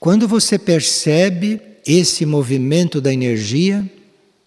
quando 0.00 0.26
você 0.26 0.58
percebe 0.58 1.60
esse 1.86 2.26
movimento 2.26 3.00
da 3.00 3.12
energia, 3.12 3.88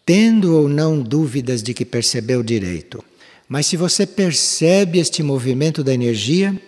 tendo 0.05 0.55
ou 0.55 0.67
não 0.67 1.01
dúvidas 1.01 1.63
de 1.63 1.73
que 1.73 1.85
percebeu 1.85 2.43
direito, 2.43 3.03
mas 3.47 3.65
se 3.65 3.75
você 3.75 4.05
percebe 4.05 4.99
este 4.99 5.23
movimento 5.23 5.83
da 5.83 5.93
energia, 5.93 6.59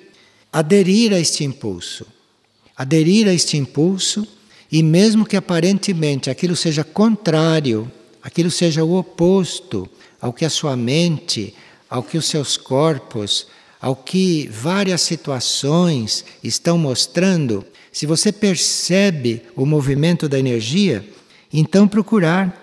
aderir 0.52 1.14
a 1.14 1.20
este 1.20 1.44
impulso. 1.44 2.06
Aderir 2.76 3.28
a 3.28 3.34
este 3.34 3.58
impulso 3.58 4.28
e 4.72 4.82
mesmo 4.82 5.26
que 5.26 5.38
aparentemente 5.38 6.30
aquilo 6.30 6.56
seja 6.56 6.84
contrário, 6.84 7.90
aquilo 8.24 8.50
seja 8.50 8.84
o 8.84 8.96
oposto 8.96 9.88
ao 10.22 10.32
que 10.32 10.46
a 10.46 10.50
sua 10.50 10.76
mente, 10.78 11.54
ao 11.90 12.02
que 12.02 12.18
os 12.18 12.26
seus 12.26 12.56
corpos, 12.56 13.48
ao 13.82 13.96
que 13.96 14.48
várias 14.48 15.02
situações 15.02 16.24
estão 16.42 16.78
mostrando, 16.78 17.66
se 17.92 18.06
você 18.06 18.32
percebe 18.32 19.42
o 19.56 19.66
movimento 19.66 20.30
da 20.30 20.40
energia, 20.40 21.08
então 21.52 21.88
procurar 21.88 22.60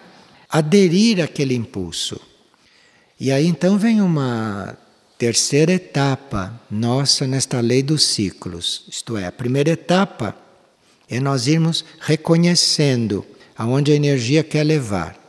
aderir 0.48 1.22
àquele 1.22 1.54
impulso. 1.54 2.18
E 3.20 3.30
aí 3.30 3.46
então 3.46 3.78
vem 3.78 4.00
uma 4.00 4.76
terceira 5.18 5.72
etapa 5.72 6.58
nossa 6.70 7.26
nesta 7.26 7.60
lei 7.60 7.82
dos 7.82 8.02
ciclos. 8.06 8.84
Isto 8.88 9.18
é, 9.18 9.26
a 9.26 9.32
primeira 9.32 9.70
etapa 9.70 10.34
é 11.08 11.20
nós 11.20 11.46
irmos 11.46 11.84
reconhecendo 12.00 13.26
aonde 13.54 13.92
a 13.92 13.94
energia 13.94 14.42
quer 14.42 14.64
levar, 14.64 15.19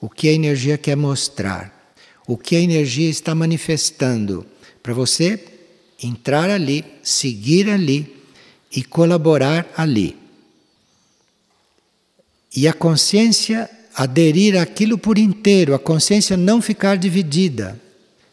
o 0.00 0.08
que 0.08 0.28
a 0.28 0.32
energia 0.32 0.78
quer 0.78 0.96
mostrar, 0.96 1.94
o 2.26 2.36
que 2.36 2.56
a 2.56 2.60
energia 2.60 3.10
está 3.10 3.34
manifestando, 3.34 4.46
para 4.82 4.94
você 4.94 5.38
entrar 6.02 6.48
ali, 6.48 6.84
seguir 7.02 7.68
ali 7.68 8.16
e 8.74 8.82
colaborar 8.82 9.70
ali. 9.76 10.16
E 12.56 12.66
a 12.66 12.72
consciência 12.72 13.68
aderir 13.94 14.58
àquilo 14.58 14.96
por 14.96 15.18
inteiro, 15.18 15.74
a 15.74 15.78
consciência 15.78 16.36
não 16.36 16.62
ficar 16.62 16.96
dividida, 16.96 17.80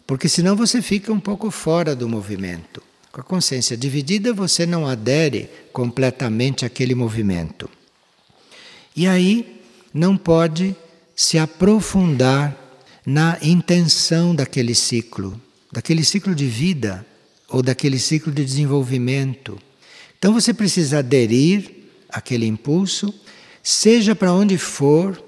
porque 0.05 0.29
senão 0.29 0.55
você 0.55 0.81
fica 0.81 1.11
um 1.11 1.19
pouco 1.19 1.51
fora 1.51 1.95
do 1.95 2.07
movimento. 2.07 2.81
Com 3.11 3.21
a 3.21 3.23
consciência 3.23 3.75
dividida, 3.75 4.31
você 4.31 4.65
não 4.65 4.87
adere 4.87 5.49
completamente 5.73 6.65
àquele 6.65 6.95
movimento. 6.95 7.69
E 8.95 9.07
aí 9.07 9.59
não 9.93 10.15
pode 10.15 10.75
se 11.17 11.39
aprofundar 11.39 12.55
na 13.03 13.39
intenção 13.41 14.35
daquele 14.35 14.75
ciclo, 14.75 15.41
daquele 15.71 16.05
ciclo 16.05 16.35
de 16.35 16.45
vida 16.45 17.03
ou 17.49 17.63
daquele 17.63 17.97
ciclo 17.97 18.31
de 18.31 18.45
desenvolvimento. 18.45 19.57
Então 20.19 20.31
você 20.31 20.53
precisa 20.53 20.99
aderir 20.99 21.71
àquele 22.07 22.45
impulso, 22.45 23.11
seja 23.63 24.15
para 24.15 24.31
onde 24.31 24.59
for 24.59 25.19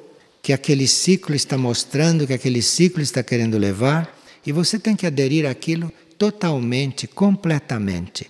que 0.44 0.54
aquele 0.54 0.88
ciclo 0.88 1.34
está 1.34 1.58
mostrando, 1.58 2.28
que 2.28 2.34
aquele 2.34 2.62
ciclo 2.62 3.02
está 3.02 3.24
querendo 3.24 3.58
levar, 3.58 4.16
e 4.46 4.52
você 4.52 4.78
tem 4.78 4.96
que 4.96 5.08
aderir 5.08 5.48
àquilo 5.48 5.92
totalmente, 6.20 7.08
completamente. 7.08 8.30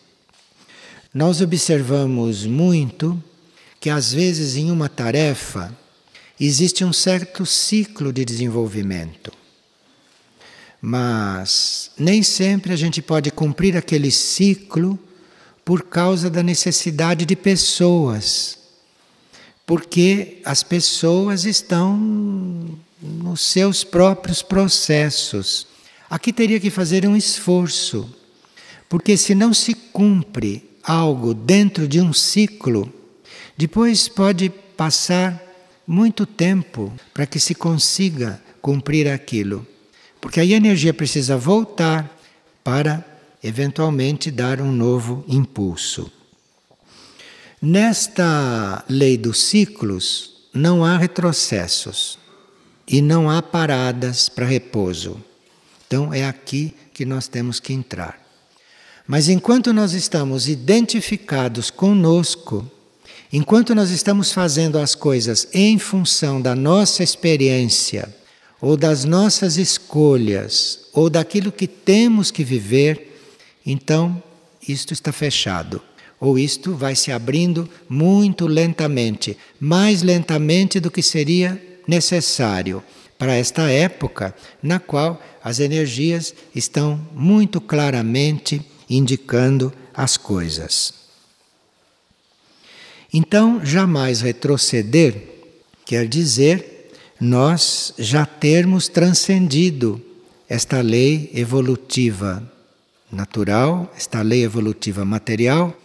Nós 1.13 1.41
observamos 1.41 2.45
muito 2.45 3.21
que 3.81 3.89
às 3.89 4.13
vezes 4.13 4.55
em 4.55 4.71
uma 4.71 4.87
tarefa 4.87 5.77
existe 6.45 6.83
um 6.83 6.93
certo 6.93 7.45
ciclo 7.45 8.13
de 8.13 8.23
desenvolvimento. 8.23 9.31
Mas 10.81 11.91
nem 11.97 12.23
sempre 12.23 12.71
a 12.71 12.75
gente 12.75 13.01
pode 13.01 13.31
cumprir 13.31 13.75
aquele 13.75 14.11
ciclo 14.11 14.97
por 15.65 15.83
causa 15.83 16.29
da 16.29 16.41
necessidade 16.41 17.25
de 17.25 17.35
pessoas 17.35 18.59
porque 19.69 20.41
as 20.43 20.63
pessoas 20.63 21.45
estão 21.45 21.95
nos 22.99 23.39
seus 23.39 23.83
próprios 23.83 24.41
processos. 24.41 25.67
Aqui 26.09 26.33
teria 26.33 26.59
que 26.59 26.71
fazer 26.71 27.07
um 27.07 27.15
esforço, 27.15 28.09
porque 28.89 29.15
se 29.15 29.35
não 29.35 29.53
se 29.53 29.75
cumpre 29.75 30.67
algo 30.81 31.35
dentro 31.35 31.87
de 31.87 32.01
um 32.01 32.11
ciclo, 32.11 32.91
depois 33.55 34.07
pode 34.07 34.49
passar 34.49 35.39
muito 35.89 36.23
tempo 36.23 36.93
para 37.15 37.25
que 37.25 37.39
se 37.39 37.55
consiga 37.55 38.39
cumprir 38.61 39.07
aquilo. 39.07 39.65
Porque 40.21 40.39
aí 40.39 40.53
a 40.53 40.57
energia 40.57 40.93
precisa 40.93 41.35
voltar 41.35 42.15
para 42.63 43.03
eventualmente 43.41 44.29
dar 44.29 44.61
um 44.61 44.71
novo 44.71 45.25
impulso. 45.27 46.11
Nesta 47.59 48.85
lei 48.87 49.17
dos 49.17 49.41
ciclos, 49.41 50.45
não 50.53 50.85
há 50.85 50.95
retrocessos 50.95 52.19
e 52.87 53.01
não 53.01 53.27
há 53.27 53.41
paradas 53.41 54.29
para 54.29 54.45
repouso. 54.45 55.19
Então 55.87 56.13
é 56.13 56.27
aqui 56.27 56.71
que 56.93 57.03
nós 57.03 57.27
temos 57.27 57.59
que 57.59 57.73
entrar. 57.73 58.21
Mas 59.07 59.27
enquanto 59.27 59.73
nós 59.73 59.93
estamos 59.93 60.47
identificados 60.47 61.71
conosco, 61.71 62.69
enquanto 63.31 63.75
nós 63.75 63.89
estamos 63.89 64.31
fazendo 64.31 64.77
as 64.77 64.95
coisas 64.95 65.47
em 65.53 65.77
função 65.77 66.41
da 66.41 66.55
nossa 66.55 67.03
experiência, 67.03 68.13
ou 68.61 68.75
das 68.75 69.05
nossas 69.05 69.57
escolhas, 69.57 70.87
ou 70.93 71.09
daquilo 71.09 71.51
que 71.51 71.67
temos 71.67 72.29
que 72.31 72.43
viver, 72.43 73.21
então 73.65 74.21
isto 74.67 74.93
está 74.93 75.11
fechado 75.11 75.81
ou 76.19 76.37
isto 76.37 76.75
vai 76.75 76.95
se 76.95 77.11
abrindo 77.11 77.69
muito 77.87 78.45
lentamente, 78.45 79.37
mais 79.59 80.03
lentamente 80.03 80.79
do 80.79 80.91
que 80.91 81.01
seria 81.01 81.61
necessário 81.87 82.83
para 83.17 83.35
esta 83.35 83.69
época 83.69 84.35
na 84.61 84.79
qual 84.79 85.21
as 85.43 85.59
energias 85.59 86.33
estão 86.53 86.99
muito 87.13 87.61
claramente 87.61 88.61
indicando 88.89 89.73
as 89.93 90.17
coisas. 90.17 90.98
Então, 93.11 93.65
jamais 93.65 94.21
retroceder 94.21 95.15
quer 95.85 96.07
dizer 96.07 96.91
nós 97.19 97.93
já 97.97 98.25
termos 98.25 98.87
transcendido 98.87 100.01
esta 100.47 100.81
lei 100.81 101.29
evolutiva 101.33 102.41
natural, 103.11 103.91
esta 103.97 104.21
lei 104.21 104.43
evolutiva 104.43 105.03
material 105.03 105.75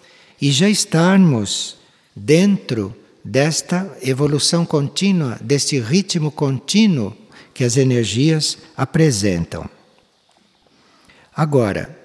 e 0.40 0.50
já 0.52 0.68
estarmos 0.68 1.76
dentro 2.14 2.94
desta 3.24 3.90
evolução 4.02 4.66
contínua, 4.66 5.38
deste 5.40 5.80
ritmo 5.80 6.30
contínuo 6.30 7.16
que 7.54 7.64
as 7.64 7.76
energias 7.76 8.58
apresentam. 8.76 9.68
Agora, 11.34 11.98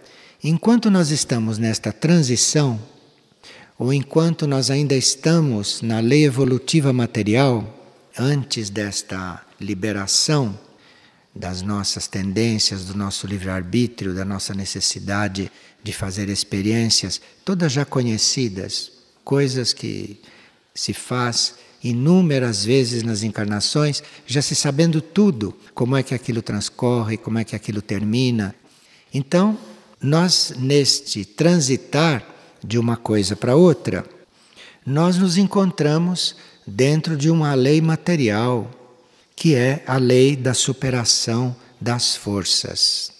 enquanto 0.43 0.89
nós 0.89 1.11
estamos 1.11 1.57
nesta 1.57 1.91
transição, 1.91 2.79
ou 3.79 3.93
enquanto 3.93 4.45
nós 4.45 4.69
ainda 4.69 4.93
estamos 4.93 5.81
na 5.81 6.01
lei 6.01 6.25
evolutiva 6.25 6.91
material, 6.91 7.65
antes 8.17 8.69
desta 8.69 9.41
liberação 9.59 10.59
das 11.33 11.61
nossas 11.61 12.05
tendências, 12.05 12.83
do 12.83 12.93
nosso 12.93 13.25
livre-arbítrio, 13.25 14.13
da 14.13 14.25
nossa 14.25 14.53
necessidade 14.53 15.49
de 15.81 15.93
fazer 15.93 16.27
experiências, 16.27 17.21
todas 17.45 17.71
já 17.71 17.85
conhecidas, 17.85 18.91
coisas 19.23 19.71
que 19.71 20.19
se 20.75 20.93
faz 20.93 21.55
inúmeras 21.81 22.65
vezes 22.65 23.01
nas 23.03 23.23
encarnações, 23.23 24.03
já 24.27 24.41
se 24.41 24.55
sabendo 24.55 24.99
tudo, 24.99 25.57
como 25.73 25.95
é 25.95 26.03
que 26.03 26.13
aquilo 26.13 26.41
transcorre, 26.41 27.15
como 27.15 27.37
é 27.37 27.45
que 27.45 27.55
aquilo 27.55 27.81
termina. 27.81 28.53
Então, 29.13 29.57
nós 30.01 30.53
neste 30.57 31.23
transitar 31.23 32.28
de 32.63 32.77
uma 32.77 32.97
coisa 32.97 33.35
para 33.35 33.55
outra, 33.55 34.05
nós 34.85 35.17
nos 35.17 35.37
encontramos 35.37 36.35
dentro 36.65 37.17
de 37.17 37.29
uma 37.29 37.53
lei 37.53 37.81
material, 37.81 38.69
que 39.35 39.55
é 39.55 39.83
a 39.87 39.97
lei 39.97 40.35
da 40.35 40.53
superação 40.53 41.55
das 41.79 42.15
forças. 42.15 43.11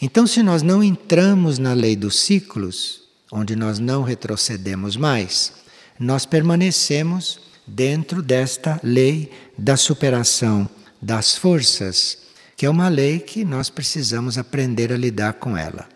Então, 0.00 0.26
se 0.26 0.42
nós 0.42 0.62
não 0.62 0.82
entramos 0.82 1.58
na 1.58 1.72
lei 1.72 1.96
dos 1.96 2.20
ciclos, 2.20 3.02
onde 3.30 3.56
nós 3.56 3.78
não 3.78 4.02
retrocedemos 4.02 4.96
mais, 4.96 5.52
nós 5.98 6.26
permanecemos 6.26 7.40
dentro 7.66 8.22
desta 8.22 8.78
lei 8.82 9.30
da 9.56 9.76
superação 9.76 10.68
das 11.00 11.36
forças, 11.36 12.18
que 12.56 12.66
é 12.66 12.70
uma 12.70 12.88
lei 12.88 13.18
que 13.18 13.44
nós 13.44 13.70
precisamos 13.70 14.38
aprender 14.38 14.92
a 14.92 14.96
lidar 14.96 15.34
com 15.34 15.56
ela. 15.56 15.93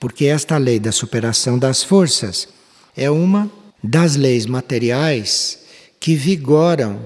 Porque 0.00 0.24
esta 0.24 0.56
lei 0.56 0.80
da 0.80 0.90
superação 0.90 1.58
das 1.58 1.82
forças 1.82 2.48
é 2.96 3.10
uma 3.10 3.50
das 3.84 4.16
leis 4.16 4.46
materiais 4.46 5.60
que 6.00 6.14
vigoram 6.16 6.98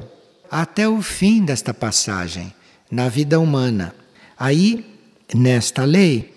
até 0.51 0.89
o 0.89 1.03
fim 1.03 1.45
desta 1.45 1.75
passagem 1.75 2.55
na 2.91 3.09
vida 3.09 3.41
humana. 3.41 3.95
Aí 4.39 4.95
nesta 5.35 5.85
lei, 5.85 6.33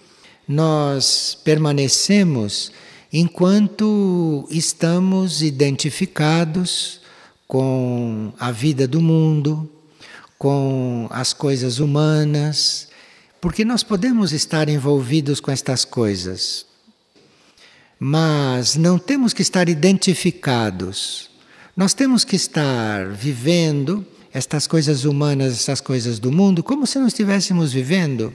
nós 0.47 1.37
permanecemos 1.43 2.71
enquanto 3.13 4.47
estamos 4.49 5.41
identificados 5.41 7.01
com 7.47 8.33
a 8.39 8.51
vida 8.51 8.87
do 8.87 8.99
mundo, 8.99 9.69
com 10.37 11.07
as 11.11 11.33
coisas 11.33 11.79
humanas, 11.79 12.86
porque 13.39 13.63
nós 13.63 13.83
podemos 13.83 14.31
estar 14.31 14.67
envolvidos 14.69 15.39
com 15.39 15.51
estas 15.51 15.85
coisas. 15.85 16.65
mas 17.99 18.75
não 18.75 18.99
temos 18.99 19.33
que 19.33 19.41
estar 19.41 19.67
identificados. 19.67 21.29
Nós 21.75 21.93
temos 21.93 22.23
que 22.23 22.35
estar 22.35 23.07
vivendo 23.07 24.05
estas 24.33 24.67
coisas 24.67 25.03
humanas, 25.03 25.53
essas 25.53 25.81
coisas 25.81 26.19
do 26.19 26.31
mundo, 26.31 26.63
como 26.63 26.85
se 26.85 26.99
não 26.99 27.07
estivéssemos 27.07 27.73
vivendo. 27.73 28.33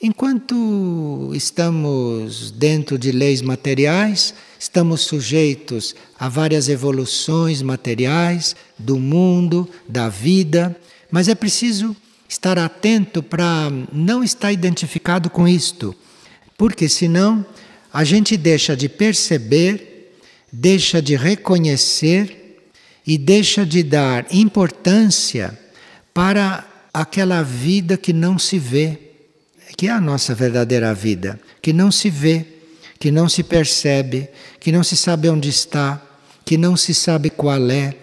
Enquanto 0.00 1.32
estamos 1.34 2.50
dentro 2.50 2.98
de 2.98 3.10
leis 3.10 3.40
materiais, 3.40 4.34
estamos 4.58 5.00
sujeitos 5.00 5.94
a 6.18 6.28
várias 6.28 6.68
evoluções 6.68 7.62
materiais 7.62 8.54
do 8.78 8.98
mundo, 8.98 9.68
da 9.88 10.08
vida, 10.08 10.78
mas 11.10 11.28
é 11.28 11.34
preciso 11.34 11.96
estar 12.28 12.58
atento 12.58 13.22
para 13.22 13.70
não 13.92 14.22
estar 14.22 14.52
identificado 14.52 15.30
com 15.30 15.46
isto, 15.46 15.94
porque 16.56 16.88
senão 16.88 17.44
a 17.92 18.04
gente 18.04 18.36
deixa 18.36 18.76
de 18.76 18.88
perceber, 18.88 20.14
deixa 20.52 21.00
de 21.00 21.16
reconhecer 21.16 22.62
e 23.06 23.16
deixa 23.16 23.64
de 23.64 23.82
dar 23.82 24.26
importância 24.30 25.58
para 26.12 26.66
aquela 26.92 27.42
vida 27.42 27.96
que 27.96 28.12
não 28.12 28.38
se 28.38 28.58
vê 28.58 29.06
que 29.76 29.88
é 29.88 29.90
a 29.90 30.00
nossa 30.00 30.34
verdadeira 30.34 30.94
vida, 30.94 31.38
que 31.60 31.72
não 31.72 31.92
se 31.92 32.08
vê, 32.08 32.46
que 32.98 33.10
não 33.10 33.28
se 33.28 33.42
percebe, 33.42 34.28
que 34.58 34.72
não 34.72 34.82
se 34.82 34.96
sabe 34.96 35.28
onde 35.28 35.50
está, 35.50 36.02
que 36.44 36.56
não 36.56 36.76
se 36.76 36.94
sabe 36.94 37.28
qual 37.28 37.70
é. 37.70 37.94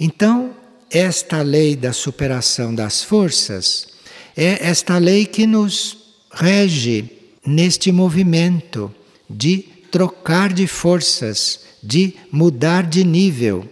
Então, 0.00 0.54
esta 0.90 1.42
lei 1.42 1.76
da 1.76 1.92
superação 1.92 2.74
das 2.74 3.02
forças 3.02 3.88
é 4.36 4.66
esta 4.66 4.98
lei 4.98 5.26
que 5.26 5.46
nos 5.46 5.96
rege 6.32 7.08
neste 7.46 7.92
movimento 7.92 8.92
de 9.28 9.58
trocar 9.90 10.52
de 10.52 10.66
forças, 10.66 11.60
de 11.82 12.14
mudar 12.30 12.84
de 12.84 13.04
nível. 13.04 13.68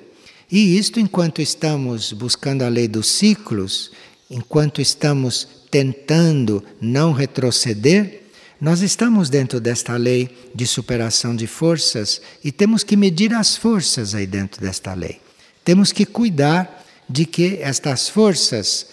E 0.51 0.77
isto 0.77 1.01
enquanto 1.01 1.43
estamos 1.43 2.13
buscando 2.13 2.63
a 2.63 2.69
lei 2.69 2.87
dos 2.87 3.09
ciclos, 3.09 3.91
enquanto 4.31 4.81
estamos 4.81 5.49
tentando 5.71 6.63
não 6.81 7.13
retroceder, 7.13 8.23
nós 8.61 8.81
estamos 8.81 9.29
dentro 9.29 9.59
desta 9.59 9.97
lei 9.97 10.31
de 10.55 10.67
superação 10.67 11.35
de 11.35 11.49
forças 11.49 12.23
e 12.45 12.53
temos 12.53 12.85
que 12.85 12.97
medir 12.97 13.35
as 13.35 13.57
forças 13.57 14.15
aí 14.15 14.27
dentro 14.27 14.61
desta 14.61 14.95
lei. 14.95 15.19
Temos 15.65 15.91
que 15.91 16.07
cuidar 16.07 16.82
de 17.13 17.27
que 17.27 17.59
estas 17.61 18.09
forças, 18.09 18.87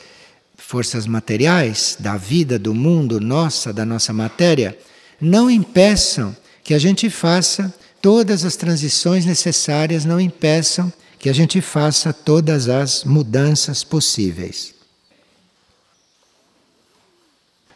forças 0.57 1.07
materiais 1.07 1.95
da 1.97 2.17
vida, 2.17 2.59
do 2.59 2.75
mundo, 2.75 3.17
nossa, 3.21 3.71
da 3.71 3.85
nossa 3.85 4.11
matéria, 4.11 4.77
não 5.21 5.49
impeçam 5.49 6.35
que 6.61 6.73
a 6.73 6.79
gente 6.79 7.09
faça 7.09 7.73
todas 8.01 8.43
as 8.43 8.57
transições 8.57 9.25
necessárias, 9.25 10.03
não 10.03 10.19
impeçam 10.19 10.91
que 11.17 11.29
a 11.29 11.33
gente 11.33 11.61
faça 11.61 12.11
todas 12.11 12.67
as 12.67 13.05
mudanças 13.05 13.85
possíveis. 13.85 14.73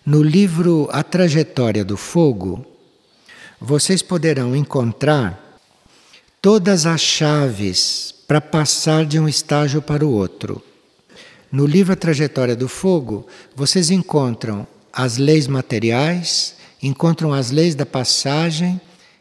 No 0.05 0.21
livro 0.21 0.89
A 0.91 1.03
Trajetória 1.03 1.85
do 1.85 1.95
Fogo, 1.95 2.65
vocês 3.61 4.01
poderão 4.01 4.53
encontrar 4.53 5.41
todas 6.41 6.85
as 6.85 6.99
chaves 6.99 8.12
para 8.27 8.41
passar 8.41 9.05
de 9.05 9.19
um 9.19 9.27
estágio 9.27 9.81
para 9.81 10.05
o 10.05 10.11
outro. 10.11 10.61
No 11.51 11.65
livro 11.65 11.93
A 11.93 11.95
Trajetória 11.95 12.55
do 12.55 12.67
Fogo, 12.67 13.27
vocês 13.55 13.91
encontram 13.91 14.65
as 14.91 15.17
leis 15.17 15.47
materiais, 15.47 16.55
encontram 16.81 17.33
as 17.33 17.51
leis 17.51 17.75
da 17.75 17.85
passagem 17.85 18.79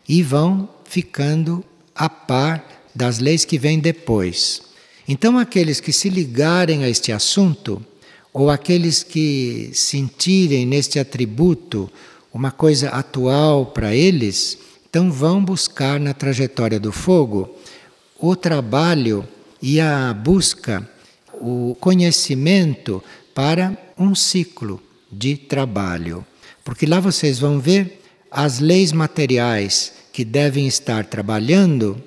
e 0.08 0.22
vão 0.22 0.68
ficando 0.84 1.64
a 1.94 2.08
par 2.08 2.66
das 2.94 3.18
leis 3.18 3.44
que 3.44 3.58
vêm 3.58 3.78
depois. 3.78 4.62
Então, 5.06 5.38
aqueles 5.38 5.80
que 5.80 5.92
se 5.92 6.08
ligarem 6.08 6.84
a 6.84 6.88
este 6.88 7.12
assunto 7.12 7.84
ou 8.32 8.50
aqueles 8.50 9.02
que 9.02 9.70
sentirem 9.74 10.64
neste 10.64 10.98
atributo 10.98 11.90
uma 12.32 12.50
coisa 12.50 12.88
atual 12.88 13.66
para 13.66 13.94
eles, 13.94 14.56
então 14.88 15.12
vão 15.12 15.44
buscar 15.44 16.00
na 16.00 16.14
trajetória 16.14 16.80
do 16.80 16.92
fogo 16.92 17.54
o 18.22 18.36
trabalho 18.36 19.26
e 19.60 19.80
a 19.80 20.14
busca, 20.14 20.88
o 21.34 21.76
conhecimento 21.80 23.02
para 23.34 23.76
um 23.98 24.14
ciclo 24.14 24.80
de 25.10 25.36
trabalho. 25.36 26.24
Porque 26.64 26.86
lá 26.86 27.00
vocês 27.00 27.40
vão 27.40 27.58
ver 27.58 28.00
as 28.30 28.60
leis 28.60 28.92
materiais 28.92 29.92
que 30.12 30.24
devem 30.24 30.68
estar 30.68 31.04
trabalhando 31.06 32.00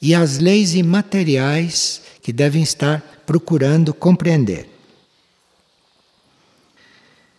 e 0.00 0.14
as 0.14 0.38
leis 0.38 0.74
imateriais 0.74 2.02
que 2.20 2.34
devem 2.34 2.62
estar 2.62 3.22
procurando 3.24 3.94
compreender. 3.94 4.68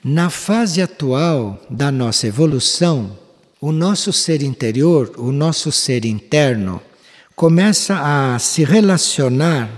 Na 0.04 0.32
fase 0.32 0.82
atual 0.82 1.64
da 1.70 1.92
nossa 1.92 2.26
evolução, 2.26 3.16
o 3.62 3.72
nosso 3.72 4.12
ser 4.12 4.42
interior, 4.42 5.14
o 5.18 5.32
nosso 5.32 5.72
ser 5.72 6.04
interno, 6.04 6.82
começa 7.38 8.00
a 8.00 8.40
se 8.40 8.64
relacionar 8.64 9.70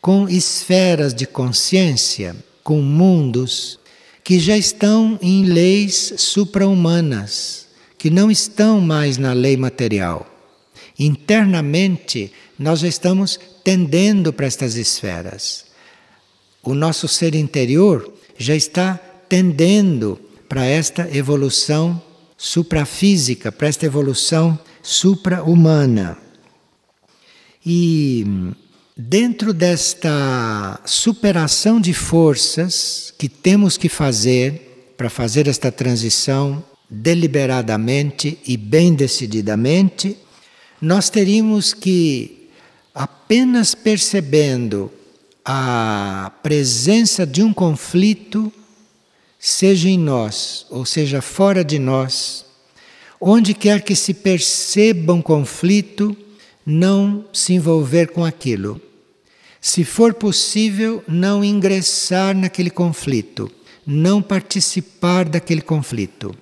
com 0.00 0.28
esferas 0.28 1.12
de 1.12 1.26
consciência, 1.26 2.36
com 2.62 2.80
mundos 2.80 3.80
que 4.22 4.38
já 4.38 4.56
estão 4.56 5.18
em 5.20 5.42
leis 5.42 6.14
supra-humanas, 6.16 7.66
que 7.98 8.08
não 8.08 8.30
estão 8.30 8.80
mais 8.80 9.18
na 9.18 9.32
lei 9.32 9.56
material. 9.56 10.24
Internamente, 10.96 12.32
nós 12.56 12.78
já 12.78 12.86
estamos 12.86 13.40
tendendo 13.64 14.32
para 14.32 14.46
estas 14.46 14.76
esferas. 14.76 15.64
O 16.62 16.72
nosso 16.72 17.08
ser 17.08 17.34
interior 17.34 18.12
já 18.38 18.54
está 18.54 18.94
tendendo 19.28 20.20
para 20.48 20.64
esta 20.64 21.08
evolução 21.12 22.00
suprafísica, 22.36 23.50
para 23.50 23.66
esta 23.66 23.86
evolução 23.86 24.56
supra-humana. 24.80 26.27
E 27.64 28.24
dentro 28.96 29.52
desta 29.52 30.80
superação 30.84 31.80
de 31.80 31.92
forças 31.92 33.12
que 33.18 33.28
temos 33.28 33.76
que 33.76 33.88
fazer 33.88 34.94
para 34.96 35.08
fazer 35.08 35.46
esta 35.46 35.70
transição 35.70 36.64
deliberadamente 36.90 38.38
e 38.46 38.56
bem 38.56 38.94
decididamente, 38.94 40.16
nós 40.80 41.10
teríamos 41.10 41.74
que, 41.74 42.48
apenas 42.94 43.74
percebendo 43.74 44.90
a 45.44 46.32
presença 46.42 47.26
de 47.26 47.42
um 47.42 47.52
conflito, 47.52 48.52
seja 49.38 49.88
em 49.88 49.98
nós 49.98 50.66
ou 50.70 50.84
seja 50.84 51.20
fora 51.22 51.64
de 51.64 51.78
nós, 51.78 52.44
onde 53.20 53.54
quer 53.54 53.82
que 53.82 53.94
se 53.94 54.14
perceba 54.14 55.12
um 55.12 55.22
conflito, 55.22 56.16
não 56.68 57.24
se 57.32 57.54
envolver 57.54 58.08
com 58.12 58.22
aquilo. 58.22 58.78
Se 59.58 59.84
for 59.84 60.12
possível, 60.12 61.02
não 61.08 61.42
ingressar 61.42 62.36
naquele 62.36 62.68
conflito, 62.68 63.50
não 63.86 64.20
participar 64.20 65.26
daquele 65.26 65.62
conflito. 65.62 66.36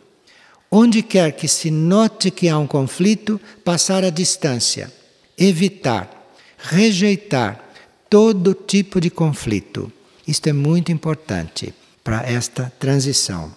Onde 0.69 1.01
quer 1.01 1.31
que 1.31 1.47
se 1.47 1.71
note 1.71 2.33
que 2.33 2.49
há 2.49 2.59
um 2.59 2.67
conflito, 2.67 3.41
passar 3.65 4.03
a 4.03 4.11
distância, 4.11 4.93
evitar, 5.39 6.11
rejeitar 6.59 7.65
todo 8.11 8.53
tipo 8.53 9.01
de 9.01 9.11
conflito. 9.11 9.93
Isto 10.27 10.49
é 10.49 10.53
muito 10.53 10.91
importante 10.91 11.73
para 12.03 12.29
esta 12.29 12.73
transição. 12.81 13.55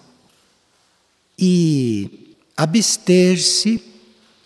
E 1.36 2.36
abster-se 2.56 3.89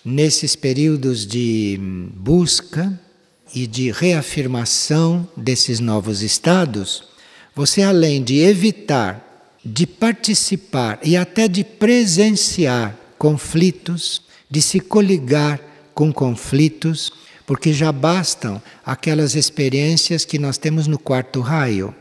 nesses 0.04 0.54
períodos 0.54 1.26
de 1.26 1.78
busca 2.14 2.98
e 3.54 3.66
de 3.66 3.90
reafirmação 3.90 5.28
desses 5.36 5.80
novos 5.80 6.22
estados, 6.22 7.04
você 7.54 7.82
além 7.82 8.22
de 8.22 8.38
evitar 8.40 9.24
de 9.64 9.86
participar 9.86 10.98
e 11.02 11.16
até 11.16 11.48
de 11.48 11.64
presenciar 11.64 12.94
conflitos, 13.16 14.22
de 14.50 14.60
se 14.60 14.78
coligar 14.78 15.58
com 15.94 16.12
conflitos, 16.12 17.10
porque 17.46 17.72
já 17.72 17.90
bastam 17.90 18.60
aquelas 18.84 19.34
experiências 19.34 20.24
que 20.24 20.38
nós 20.38 20.58
temos 20.58 20.86
no 20.86 20.98
quarto 20.98 21.40
raio 21.40 21.94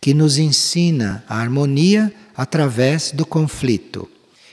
que 0.00 0.14
nos 0.14 0.38
ensina 0.38 1.22
a 1.28 1.38
harmonia 1.38 2.10
através 2.34 3.12
do 3.12 3.26
conflito. 3.26 4.08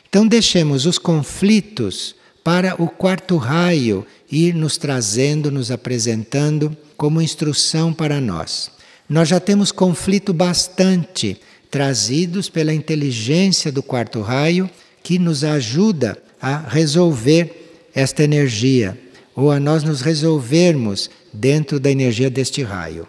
Então, 0.09 0.27
deixemos 0.27 0.85
os 0.85 0.97
conflitos 0.97 2.15
para 2.47 2.81
o 2.81 2.87
quarto 2.87 3.35
raio 3.35 4.07
ir 4.31 4.55
nos 4.55 4.77
trazendo, 4.77 5.51
nos 5.51 5.69
apresentando 5.69 6.77
como 6.95 7.21
instrução 7.21 7.91
para 7.91 8.21
nós. 8.21 8.71
Nós 9.09 9.27
já 9.27 9.37
temos 9.37 9.69
conflito 9.69 10.31
bastante 10.31 11.41
trazidos 11.69 12.47
pela 12.47 12.73
inteligência 12.73 13.69
do 13.69 13.83
quarto 13.83 14.21
raio 14.21 14.69
que 15.03 15.19
nos 15.19 15.43
ajuda 15.43 16.17
a 16.41 16.59
resolver 16.59 17.89
esta 17.93 18.23
energia, 18.23 18.97
ou 19.35 19.51
a 19.51 19.59
nós 19.59 19.83
nos 19.83 19.99
resolvermos 19.99 21.09
dentro 21.33 21.81
da 21.81 21.91
energia 21.91 22.29
deste 22.29 22.63
raio. 22.63 23.05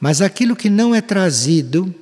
Mas 0.00 0.22
aquilo 0.22 0.56
que 0.56 0.70
não 0.70 0.94
é 0.94 1.02
trazido 1.02 1.94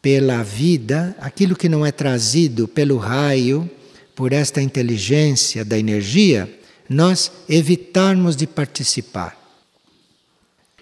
pela 0.00 0.44
vida, 0.44 1.16
aquilo 1.18 1.56
que 1.56 1.68
não 1.68 1.84
é 1.84 1.90
trazido 1.90 2.68
pelo 2.68 2.98
raio, 2.98 3.68
por 4.14 4.32
esta 4.32 4.62
inteligência 4.62 5.64
da 5.64 5.78
energia, 5.78 6.52
nós 6.88 7.32
evitarmos 7.48 8.36
de 8.36 8.46
participar. 8.46 9.36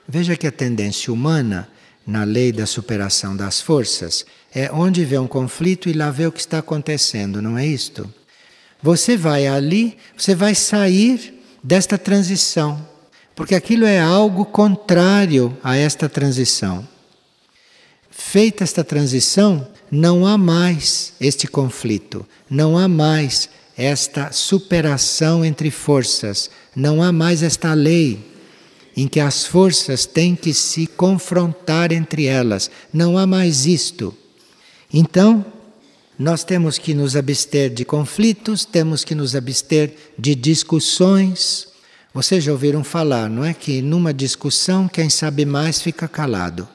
Veja 0.06 0.36
que 0.36 0.46
a 0.46 0.52
tendência 0.52 1.12
humana, 1.12 1.68
na 2.06 2.24
lei 2.24 2.52
da 2.52 2.66
superação 2.66 3.36
das 3.36 3.60
forças, 3.60 4.26
é 4.54 4.70
onde 4.72 5.04
vê 5.04 5.18
um 5.18 5.26
conflito 5.26 5.88
e 5.88 5.92
lá 5.92 6.10
vê 6.10 6.26
o 6.26 6.32
que 6.32 6.40
está 6.40 6.58
acontecendo, 6.58 7.40
não 7.40 7.56
é 7.56 7.66
isto? 7.66 8.12
Você 8.82 9.16
vai 9.16 9.46
ali, 9.46 9.96
você 10.16 10.34
vai 10.34 10.54
sair 10.54 11.40
desta 11.62 11.96
transição, 11.96 12.86
porque 13.34 13.54
aquilo 13.54 13.86
é 13.86 14.00
algo 14.00 14.44
contrário 14.44 15.56
a 15.62 15.76
esta 15.76 16.08
transição. 16.08 16.86
Feita 18.10 18.64
esta 18.64 18.82
transição, 18.82 19.66
não 19.92 20.26
há 20.26 20.38
mais 20.38 21.12
este 21.20 21.46
conflito, 21.46 22.26
não 22.48 22.78
há 22.78 22.88
mais 22.88 23.50
esta 23.76 24.32
superação 24.32 25.44
entre 25.44 25.70
forças, 25.70 26.50
não 26.74 27.02
há 27.02 27.12
mais 27.12 27.42
esta 27.42 27.74
lei 27.74 28.18
em 28.96 29.06
que 29.06 29.20
as 29.20 29.44
forças 29.44 30.06
têm 30.06 30.34
que 30.34 30.54
se 30.54 30.86
confrontar 30.86 31.92
entre 31.92 32.24
elas, 32.24 32.70
não 32.90 33.18
há 33.18 33.26
mais 33.26 33.66
isto. 33.66 34.16
Então, 34.90 35.44
nós 36.18 36.42
temos 36.42 36.78
que 36.78 36.94
nos 36.94 37.14
abster 37.14 37.68
de 37.68 37.84
conflitos, 37.84 38.64
temos 38.64 39.04
que 39.04 39.14
nos 39.14 39.36
abster 39.36 39.94
de 40.18 40.34
discussões. 40.34 41.68
Vocês 42.14 42.42
já 42.44 42.52
ouviram 42.52 42.82
falar, 42.82 43.28
não 43.28 43.44
é? 43.44 43.52
Que 43.52 43.82
numa 43.82 44.14
discussão, 44.14 44.88
quem 44.88 45.10
sabe 45.10 45.44
mais 45.44 45.82
fica 45.82 46.08
calado. 46.08 46.66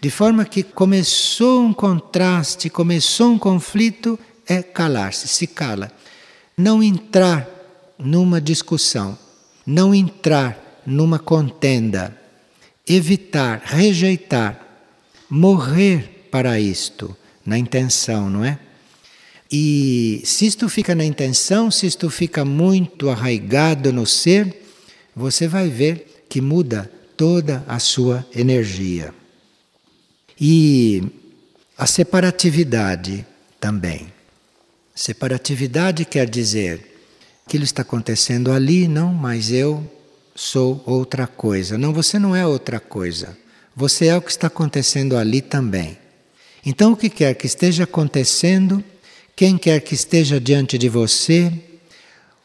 De 0.00 0.10
forma 0.10 0.44
que 0.44 0.62
começou 0.62 1.62
um 1.62 1.72
contraste, 1.72 2.70
começou 2.70 3.32
um 3.32 3.38
conflito, 3.38 4.18
é 4.46 4.62
calar-se, 4.62 5.26
se 5.26 5.46
cala. 5.46 5.90
Não 6.56 6.82
entrar 6.82 7.48
numa 7.98 8.40
discussão, 8.40 9.18
não 9.66 9.92
entrar 9.92 10.82
numa 10.86 11.18
contenda, 11.18 12.16
evitar, 12.86 13.60
rejeitar, 13.64 14.66
morrer 15.28 16.28
para 16.30 16.60
isto, 16.60 17.16
na 17.44 17.58
intenção, 17.58 18.30
não 18.30 18.44
é? 18.44 18.58
E 19.50 20.22
se 20.24 20.46
isto 20.46 20.68
fica 20.68 20.94
na 20.94 21.04
intenção, 21.04 21.70
se 21.70 21.86
isto 21.86 22.08
fica 22.08 22.44
muito 22.44 23.10
arraigado 23.10 23.92
no 23.92 24.06
ser, 24.06 24.62
você 25.16 25.48
vai 25.48 25.68
ver 25.68 26.24
que 26.28 26.40
muda 26.40 26.90
toda 27.16 27.64
a 27.66 27.78
sua 27.78 28.24
energia. 28.34 29.12
E 30.40 31.02
a 31.76 31.86
separatividade 31.86 33.26
também. 33.60 34.12
Separatividade 34.94 36.04
quer 36.04 36.28
dizer 36.28 36.88
aquilo 37.46 37.64
está 37.64 37.80
acontecendo 37.80 38.52
ali, 38.52 38.86
não, 38.86 39.12
mas 39.12 39.50
eu 39.50 39.82
sou 40.34 40.82
outra 40.84 41.26
coisa. 41.26 41.78
Não, 41.78 41.94
você 41.94 42.18
não 42.18 42.36
é 42.36 42.46
outra 42.46 42.78
coisa. 42.78 43.36
Você 43.74 44.06
é 44.08 44.16
o 44.16 44.20
que 44.20 44.30
está 44.30 44.48
acontecendo 44.48 45.16
ali 45.16 45.40
também. 45.40 45.96
Então, 46.66 46.92
o 46.92 46.96
que 46.96 47.08
quer 47.08 47.34
que 47.34 47.46
esteja 47.46 47.84
acontecendo, 47.84 48.84
quem 49.34 49.56
quer 49.56 49.80
que 49.80 49.94
esteja 49.94 50.38
diante 50.38 50.76
de 50.76 50.88
você, 50.88 51.50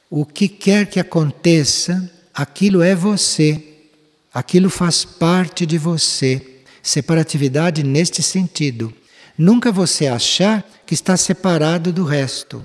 o 0.09 0.25
que 0.25 0.47
quer 0.47 0.85
que 0.85 0.99
aconteça, 0.99 2.09
aquilo 2.33 2.81
é 2.81 2.95
você. 2.95 3.61
Aquilo 4.33 4.69
faz 4.69 5.03
parte 5.03 5.65
de 5.65 5.77
você. 5.77 6.52
Separatividade 6.83 7.81
neste 7.81 8.21
sentido. 8.21 8.93
Nunca 9.37 9.71
você 9.71 10.05
achar 10.05 10.69
que 10.85 10.93
está 10.93 11.15
separado 11.15 11.93
do 11.93 12.03
resto. 12.03 12.63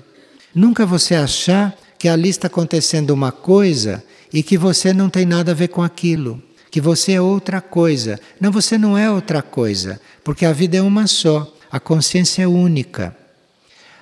Nunca 0.53 0.85
você 0.85 1.15
achar 1.15 1.73
que 1.97 2.09
ali 2.09 2.27
está 2.27 2.47
acontecendo 2.47 3.11
uma 3.11 3.31
coisa 3.31 4.03
e 4.31 4.43
que 4.43 4.57
você 4.57 4.91
não 4.91 5.09
tem 5.09 5.25
nada 5.25 5.51
a 5.51 5.55
ver 5.55 5.69
com 5.69 5.81
aquilo, 5.81 6.43
que 6.69 6.81
você 6.81 7.13
é 7.13 7.21
outra 7.21 7.61
coisa. 7.61 8.19
Não, 8.41 8.51
você 8.51 8.77
não 8.77 8.97
é 8.97 9.09
outra 9.09 9.41
coisa, 9.41 10.01
porque 10.21 10.45
a 10.45 10.51
vida 10.51 10.75
é 10.75 10.81
uma 10.81 11.07
só, 11.07 11.55
a 11.71 11.79
consciência 11.79 12.43
é 12.43 12.47
única. 12.47 13.15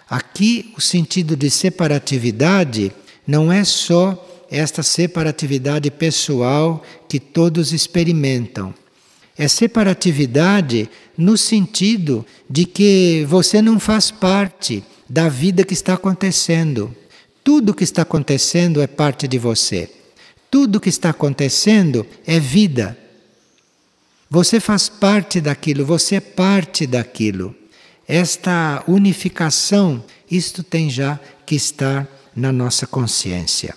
Aqui 0.09 0.73
o 0.75 0.81
sentido 0.81 1.35
de 1.37 1.51
separatividade 1.51 2.91
não 3.25 3.51
é 3.51 3.63
só 3.63 4.25
esta 4.49 4.81
separatividade 4.81 5.91
pessoal 5.91 6.83
que 7.07 7.19
todos 7.19 7.71
experimentam 7.71 8.73
é 9.37 9.47
separatividade 9.47 10.89
no 11.17 11.37
sentido 11.37 12.25
de 12.49 12.65
que 12.65 13.25
você 13.27 13.61
não 13.61 13.79
faz 13.79 14.09
parte 14.09 14.83
da 15.07 15.29
vida 15.29 15.63
que 15.63 15.73
está 15.73 15.93
acontecendo. 15.93 16.95
Tudo 17.43 17.73
que 17.73 17.83
está 17.83 18.01
acontecendo 18.01 18.81
é 18.81 18.87
parte 18.87 19.27
de 19.27 19.37
você. 19.37 19.89
Tudo 20.49 20.79
que 20.79 20.89
está 20.89 21.11
acontecendo 21.11 22.05
é 22.25 22.39
vida. 22.39 22.97
Você 24.29 24.59
faz 24.59 24.89
parte 24.89 25.39
daquilo, 25.39 25.85
você 25.85 26.15
é 26.15 26.19
parte 26.19 26.85
daquilo. 26.85 27.55
Esta 28.07 28.83
unificação, 28.87 30.03
isto 30.29 30.63
tem 30.63 30.89
já 30.89 31.19
que 31.45 31.55
estar 31.55 32.07
na 32.35 32.51
nossa 32.51 32.87
consciência. 32.87 33.75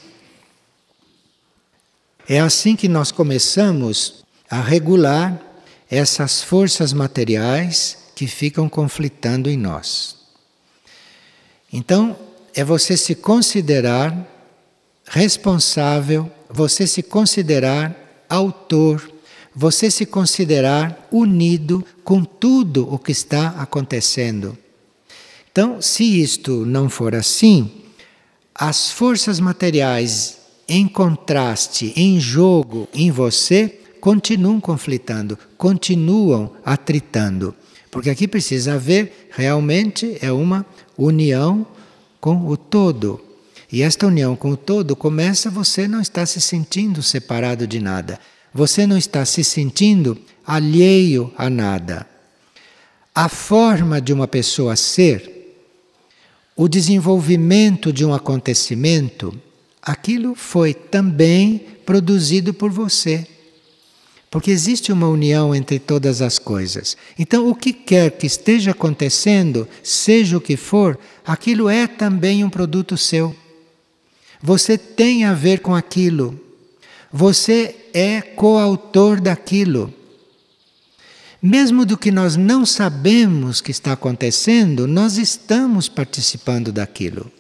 É 2.29 2.41
assim 2.41 2.77
que 2.77 2.89
nós 2.89 3.11
começamos 3.11 4.25
a 4.49 4.61
regular 4.61 5.50
essas 5.91 6.43
forças 6.43 6.93
materiais 6.93 7.99
que 8.15 8.27
ficam 8.27 8.69
conflitando 8.69 9.51
em 9.51 9.57
nós. 9.57 10.17
Então, 11.73 12.17
é 12.55 12.63
você 12.63 12.97
se 12.97 13.15
considerar 13.15 14.27
responsável, 15.07 16.31
você 16.49 16.87
se 16.87 17.03
considerar 17.03 18.25
autor, 18.29 19.11
você 19.55 19.91
se 19.91 20.07
considerar 20.07 21.09
unido 21.11 21.85
com 22.05 22.23
tudo 22.23 22.93
o 22.93 22.99
que 22.99 23.11
está 23.11 23.49
acontecendo. 23.59 24.57
Então, 25.51 25.83
se 25.83 26.05
isto 26.05 26.65
não 26.65 26.89
for 26.89 27.15
assim, 27.15 27.73
as 28.55 28.93
forças 28.93 29.41
materiais 29.41 30.39
em 30.69 30.87
contraste, 30.87 31.93
em 31.97 32.21
jogo 32.21 32.89
em 32.95 33.11
você, 33.11 33.80
continuam 34.01 34.61
conflitando, 34.61 35.39
continuam 35.57 36.53
atritando. 36.65 37.55
Porque 37.91 38.09
aqui 38.11 38.29
precisa 38.29 38.75
haver 38.75 39.29
realmente 39.31 40.17
é 40.21 40.33
uma 40.33 40.65
união 40.97 41.67
com 42.21 42.47
o 42.47 42.57
todo. 42.57 43.21
E 43.73 43.83
esta 43.83 44.07
união 44.07 44.35
com 44.35 44.51
o 44.51 44.57
todo 44.57 44.97
começa 44.97 45.51
você 45.51 45.87
não 45.87 46.01
está 46.01 46.25
se 46.27 46.41
sentindo 46.41 47.03
separado 47.03 47.67
de 47.67 47.81
nada. 47.81 48.19
Você 48.53 48.87
não 48.87 48.99
está 48.99 49.25
se 49.25 49.45
sentindo 49.45 50.19
alheio 50.45 51.33
a 51.37 51.49
nada. 51.49 52.07
A 53.15 53.29
forma 53.29 54.01
de 54.01 54.13
uma 54.13 54.27
pessoa 54.27 54.75
ser, 54.77 55.39
o 56.57 56.69
desenvolvimento 56.69 57.93
de 57.93 58.05
um 58.05 58.13
acontecimento, 58.13 59.35
aquilo 59.83 60.35
foi 60.35 60.75
também 60.75 61.59
produzido 61.85 62.53
por 62.53 62.71
você. 62.71 63.27
Porque 64.31 64.53
existe 64.53 64.93
uma 64.93 65.09
união 65.09 65.53
entre 65.53 65.81
todas 65.81 66.23
as 66.23 66.39
coisas. 66.39 66.97
Então, 67.19 67.49
o 67.49 67.55
que 67.55 67.73
quer 67.73 68.13
que 68.13 68.27
esteja 68.27 68.71
acontecendo, 68.71 69.67
seja 69.83 70.37
o 70.37 70.41
que 70.41 70.57
for, 70.57 70.97
aquilo 71.27 71.69
é 71.69 71.89
também 71.89 72.45
um 72.45 72.49
produto 72.49 72.97
seu. 72.97 73.35
Você 74.41 74.79
tem 74.79 75.25
a 75.25 75.35
ver 75.35 75.59
com 75.59 75.75
aquilo. 75.75 76.39
Você 77.13 77.75
é 77.93 78.21
coautor 78.21 79.21
daquilo. 79.21 79.93
Mesmo 81.43 81.85
do 81.85 81.99
que 81.99 82.13
nós 82.13 82.37
não 82.37 82.65
sabemos 82.65 83.61
que 83.61 83.73
está 83.73 83.93
acontecendo, 83.93 84.87
nós 84.87 85.17
estamos 85.17 85.89
participando 85.89 86.71
daquilo. 86.71 87.33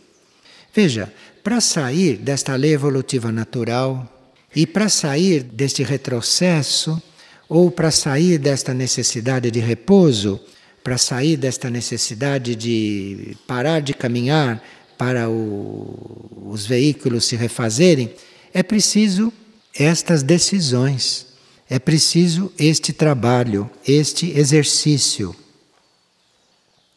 Veja, 0.74 1.12
para 1.44 1.60
sair 1.60 2.16
desta 2.16 2.56
lei 2.56 2.72
evolutiva 2.72 3.30
natural, 3.30 4.19
e 4.54 4.66
para 4.66 4.88
sair 4.88 5.42
deste 5.42 5.82
retrocesso, 5.82 7.00
ou 7.48 7.70
para 7.70 7.90
sair 7.90 8.38
desta 8.38 8.72
necessidade 8.72 9.50
de 9.50 9.60
repouso, 9.60 10.40
para 10.82 10.96
sair 10.96 11.36
desta 11.36 11.68
necessidade 11.68 12.54
de 12.54 13.36
parar 13.46 13.80
de 13.80 13.92
caminhar 13.92 14.62
para 14.96 15.28
o, 15.28 16.30
os 16.46 16.66
veículos 16.66 17.24
se 17.24 17.36
refazerem, 17.36 18.14
é 18.52 18.62
preciso 18.62 19.32
estas 19.74 20.22
decisões, 20.22 21.26
é 21.68 21.78
preciso 21.78 22.52
este 22.58 22.92
trabalho, 22.92 23.70
este 23.86 24.30
exercício. 24.38 25.34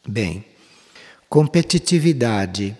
Bem, 0.06 0.44
competitividade 1.28 2.76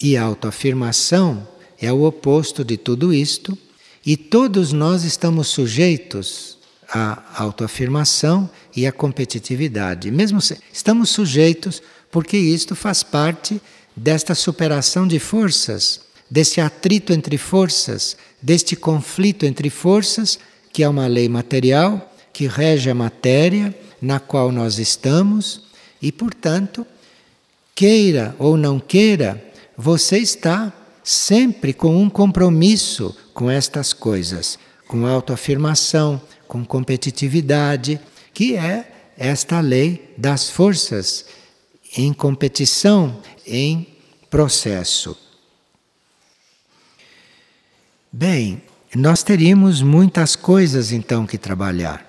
e 0.00 0.16
autoafirmação 0.16 1.46
é 1.80 1.92
o 1.92 2.04
oposto 2.04 2.64
de 2.64 2.76
tudo 2.76 3.12
isto, 3.12 3.56
e 4.04 4.16
todos 4.16 4.72
nós 4.72 5.04
estamos 5.04 5.48
sujeitos 5.48 6.58
à 6.88 7.22
autoafirmação 7.42 8.50
e 8.74 8.86
à 8.86 8.92
competitividade. 8.92 10.10
Mesmo 10.10 10.40
se, 10.40 10.58
estamos 10.72 11.10
sujeitos 11.10 11.82
porque 12.10 12.36
isto 12.36 12.74
faz 12.74 13.02
parte 13.02 13.60
desta 13.94 14.34
superação 14.34 15.06
de 15.06 15.18
forças, 15.18 16.00
deste 16.30 16.60
atrito 16.60 17.12
entre 17.12 17.36
forças, 17.36 18.16
deste 18.40 18.74
conflito 18.74 19.44
entre 19.44 19.70
forças, 19.70 20.38
que 20.72 20.82
é 20.82 20.88
uma 20.88 21.06
lei 21.06 21.28
material 21.28 22.12
que 22.32 22.46
rege 22.46 22.90
a 22.90 22.94
matéria 22.94 23.74
na 24.00 24.18
qual 24.18 24.50
nós 24.50 24.78
estamos 24.78 25.62
e, 26.00 26.10
portanto, 26.10 26.86
queira 27.74 28.34
ou 28.38 28.56
não 28.56 28.80
queira, 28.80 29.44
você 29.76 30.18
está 30.18 30.72
sempre 31.02 31.72
com 31.72 32.02
um 32.02 32.10
compromisso 32.10 33.16
com 33.32 33.50
estas 33.50 33.92
coisas, 33.92 34.58
com 34.86 35.06
autoafirmação, 35.06 36.20
com 36.46 36.64
competitividade, 36.64 38.00
que 38.34 38.56
é 38.56 39.12
esta 39.16 39.60
lei 39.60 40.12
das 40.16 40.50
forças 40.50 41.26
em 41.96 42.12
competição, 42.12 43.20
em 43.46 43.86
processo. 44.28 45.16
Bem, 48.12 48.62
nós 48.94 49.22
teríamos 49.22 49.82
muitas 49.82 50.34
coisas 50.34 50.90
então 50.90 51.26
que 51.26 51.38
trabalhar. 51.38 52.06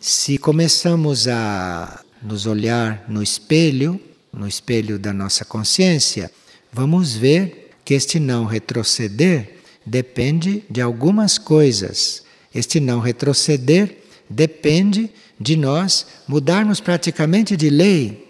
Se 0.00 0.38
começamos 0.38 1.28
a 1.28 2.02
nos 2.22 2.46
olhar 2.46 3.04
no 3.08 3.22
espelho, 3.22 4.00
no 4.32 4.48
espelho 4.48 4.98
da 4.98 5.12
nossa 5.12 5.44
consciência, 5.44 6.30
vamos 6.72 7.14
ver 7.14 7.70
que 7.84 7.94
este 7.94 8.20
não 8.20 8.44
retroceder 8.44 9.58
depende 9.84 10.62
de 10.70 10.80
algumas 10.80 11.38
coisas. 11.38 12.22
Este 12.54 12.80
não 12.80 13.00
retroceder 13.00 13.98
depende 14.28 15.10
de 15.40 15.56
nós 15.56 16.06
mudarmos 16.26 16.80
praticamente 16.80 17.56
de 17.56 17.70
lei, 17.70 18.26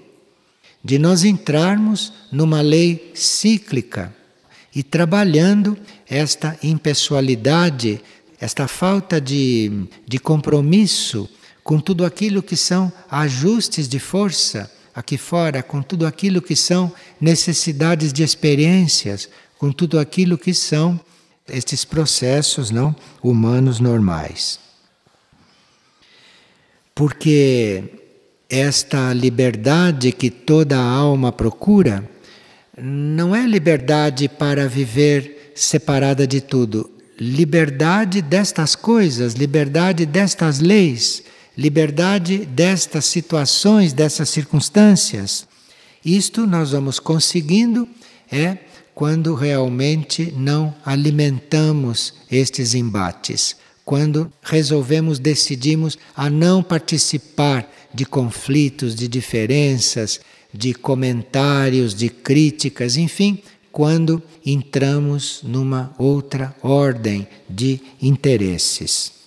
de 0.85 0.99
nós 0.99 1.25
entrarmos 1.25 2.13
numa 2.31 2.61
lei 2.61 3.13
cíclica 3.15 4.15
e 4.75 4.83
trabalhando 4.83 5.77
esta 6.09 6.57
impessoalidade, 6.63 8.01
esta 8.41 8.69
falta 8.69 9.21
de, 9.21 9.89
de 10.07 10.19
compromisso 10.19 11.29
com 11.65 11.81
tudo 11.81 12.05
aquilo 12.05 12.43
que 12.43 12.57
são 12.57 12.93
ajustes 13.11 13.89
de 13.89 13.99
força 13.99 14.71
aqui 14.99 15.17
fora, 15.17 15.63
com 15.63 15.81
tudo 15.81 16.05
aquilo 16.05 16.43
que 16.43 16.57
são 16.57 16.93
necessidades 17.21 18.13
de 18.13 18.25
experiências, 18.25 19.29
com 19.57 19.71
tudo 19.71 19.97
aquilo 19.97 20.37
que 20.37 20.53
são 20.53 20.99
estes 21.49 21.85
processos 21.85 22.73
não 22.73 22.95
humanos 23.23 23.79
normais. 23.79 24.59
Porque 26.97 27.85
esta 28.51 29.13
liberdade 29.13 30.11
que 30.11 30.31
toda 30.31 30.77
alma 30.77 31.31
procura 31.31 32.09
não 32.77 33.37
é 33.37 33.47
liberdade 33.47 34.29
para 34.29 34.67
viver 34.67 35.53
separada 35.55 36.27
de 36.27 36.41
tudo, 36.41 36.91
liberdade 37.21 38.21
destas 38.21 38.75
coisas, 38.75 39.35
liberdade 39.35 40.05
destas 40.05 40.59
leis 40.59 41.23
liberdade 41.59 42.47
destas 42.47 43.05
situações, 43.07 43.93
dessas 43.93 44.29
circunstâncias. 44.29 45.45
Isto 46.05 46.47
nós 46.47 46.71
vamos 46.71 47.01
conseguindo 47.01 47.89
é 48.31 48.59
quando 48.95 49.35
realmente 49.35 50.33
não 50.37 50.73
alimentamos 50.85 52.15
estes 52.31 52.75
embates, 52.75 53.57
quando 53.85 54.33
resolvemos, 54.41 55.19
decidimos 55.19 55.99
a 56.15 56.31
não 56.31 56.63
participar 56.63 57.69
de 57.93 58.05
conflitos, 58.05 58.95
de 58.95 59.09
diferenças, 59.09 60.21
de 60.55 60.75
comentários, 60.75 61.93
de 61.93 62.09
críticas, 62.09 62.97
enfim, 62.97 63.43
quando 63.73 64.23
entramos 64.47 65.41
numa 65.43 65.93
outra 65.99 66.55
ordem 66.63 67.27
de 67.49 67.81
interesses. 68.01 69.18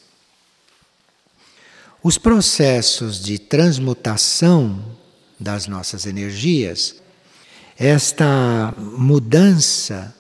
Os 2.04 2.18
processos 2.18 3.22
de 3.22 3.38
transmutação 3.38 4.84
das 5.40 5.68
nossas 5.68 6.08
energias, 6.08 6.96
esta 7.78 8.74
mudança 8.78 10.16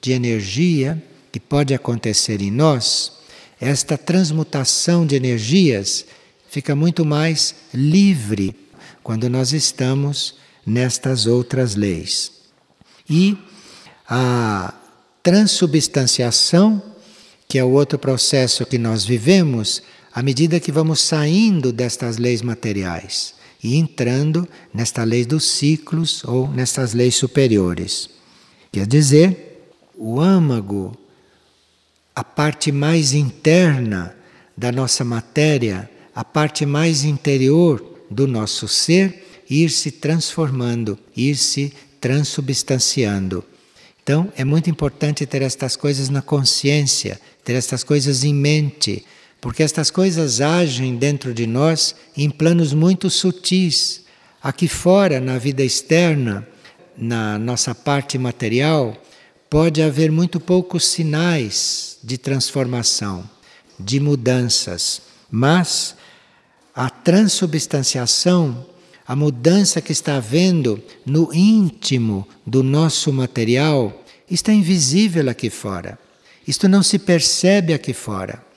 de 0.00 0.12
energia 0.12 1.02
que 1.30 1.38
pode 1.38 1.74
acontecer 1.74 2.40
em 2.40 2.50
nós, 2.50 3.12
esta 3.60 3.98
transmutação 3.98 5.06
de 5.06 5.16
energias 5.16 6.06
fica 6.48 6.74
muito 6.74 7.04
mais 7.04 7.54
livre 7.74 8.54
quando 9.02 9.28
nós 9.28 9.52
estamos 9.52 10.34
nestas 10.64 11.26
outras 11.26 11.74
leis. 11.74 12.32
E 13.08 13.36
a 14.08 14.72
transubstanciação, 15.22 16.82
que 17.46 17.58
é 17.58 17.64
o 17.64 17.70
outro 17.70 17.98
processo 17.98 18.64
que 18.64 18.78
nós 18.78 19.04
vivemos, 19.04 19.82
à 20.18 20.22
medida 20.22 20.58
que 20.58 20.72
vamos 20.72 21.00
saindo 21.00 21.72
destas 21.72 22.18
leis 22.18 22.42
materiais 22.42 23.34
e 23.62 23.76
entrando 23.76 24.48
nesta 24.74 25.04
lei 25.04 25.24
dos 25.24 25.48
ciclos 25.48 26.24
ou 26.24 26.48
nestas 26.48 26.92
leis 26.92 27.14
superiores. 27.14 28.10
Quer 28.72 28.84
dizer, 28.84 29.70
o 29.96 30.20
âmago, 30.20 30.98
a 32.16 32.24
parte 32.24 32.72
mais 32.72 33.12
interna 33.12 34.12
da 34.56 34.72
nossa 34.72 35.04
matéria, 35.04 35.88
a 36.12 36.24
parte 36.24 36.66
mais 36.66 37.04
interior 37.04 37.80
do 38.10 38.26
nosso 38.26 38.66
ser, 38.66 39.24
ir 39.48 39.70
se 39.70 39.92
transformando, 39.92 40.98
ir 41.16 41.36
se 41.36 41.72
transubstanciando. 42.00 43.44
Então, 44.02 44.32
é 44.36 44.44
muito 44.44 44.68
importante 44.68 45.24
ter 45.26 45.42
estas 45.42 45.76
coisas 45.76 46.08
na 46.08 46.22
consciência, 46.22 47.20
ter 47.44 47.52
estas 47.52 47.84
coisas 47.84 48.24
em 48.24 48.34
mente 48.34 49.06
porque 49.40 49.62
estas 49.62 49.90
coisas 49.90 50.40
agem 50.40 50.96
dentro 50.96 51.32
de 51.32 51.46
nós 51.46 51.94
em 52.16 52.28
planos 52.28 52.72
muito 52.72 53.08
sutis. 53.08 54.02
Aqui 54.42 54.66
fora, 54.66 55.20
na 55.20 55.38
vida 55.38 55.62
externa, 55.62 56.46
na 56.96 57.38
nossa 57.38 57.74
parte 57.74 58.18
material, 58.18 58.96
pode 59.48 59.80
haver 59.80 60.10
muito 60.10 60.40
poucos 60.40 60.86
sinais 60.86 61.98
de 62.02 62.18
transformação, 62.18 63.28
de 63.78 64.00
mudanças, 64.00 65.02
mas 65.30 65.94
a 66.74 66.90
transubstanciação, 66.90 68.66
a 69.06 69.14
mudança 69.14 69.80
que 69.80 69.92
está 69.92 70.16
havendo 70.16 70.82
no 71.06 71.32
íntimo 71.32 72.26
do 72.46 72.62
nosso 72.62 73.12
material, 73.12 74.04
está 74.28 74.52
invisível 74.52 75.30
aqui 75.30 75.48
fora. 75.48 75.98
Isto 76.46 76.68
não 76.68 76.82
se 76.82 76.98
percebe 76.98 77.72
aqui 77.72 77.92
fora 77.92 78.47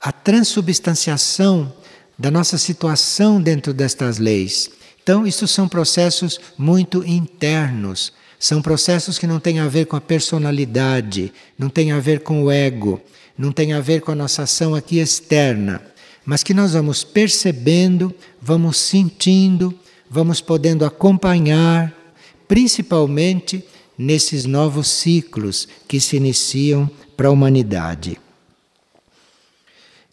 a 0.00 0.12
transubstanciação 0.12 1.72
da 2.18 2.30
nossa 2.30 2.56
situação 2.58 3.40
dentro 3.40 3.74
destas 3.74 4.18
leis. 4.18 4.70
Então, 5.02 5.26
isso 5.26 5.46
são 5.46 5.68
processos 5.68 6.40
muito 6.58 7.04
internos, 7.06 8.12
são 8.38 8.60
processos 8.60 9.18
que 9.18 9.26
não 9.26 9.38
têm 9.38 9.60
a 9.60 9.68
ver 9.68 9.86
com 9.86 9.96
a 9.96 10.00
personalidade, 10.00 11.32
não 11.58 11.68
têm 11.68 11.92
a 11.92 12.00
ver 12.00 12.20
com 12.20 12.42
o 12.42 12.50
ego, 12.50 13.00
não 13.36 13.52
têm 13.52 13.72
a 13.72 13.80
ver 13.80 14.00
com 14.00 14.10
a 14.10 14.16
nossa 14.16 14.42
ação 14.42 14.74
aqui 14.74 14.98
externa, 14.98 15.80
mas 16.24 16.42
que 16.42 16.52
nós 16.52 16.72
vamos 16.72 17.04
percebendo, 17.04 18.14
vamos 18.40 18.78
sentindo, 18.78 19.72
vamos 20.10 20.40
podendo 20.40 20.84
acompanhar, 20.84 21.94
principalmente 22.48 23.64
nesses 23.96 24.44
novos 24.44 24.88
ciclos 24.88 25.68
que 25.86 26.00
se 26.00 26.16
iniciam 26.16 26.90
para 27.16 27.28
a 27.28 27.30
humanidade. 27.30 28.18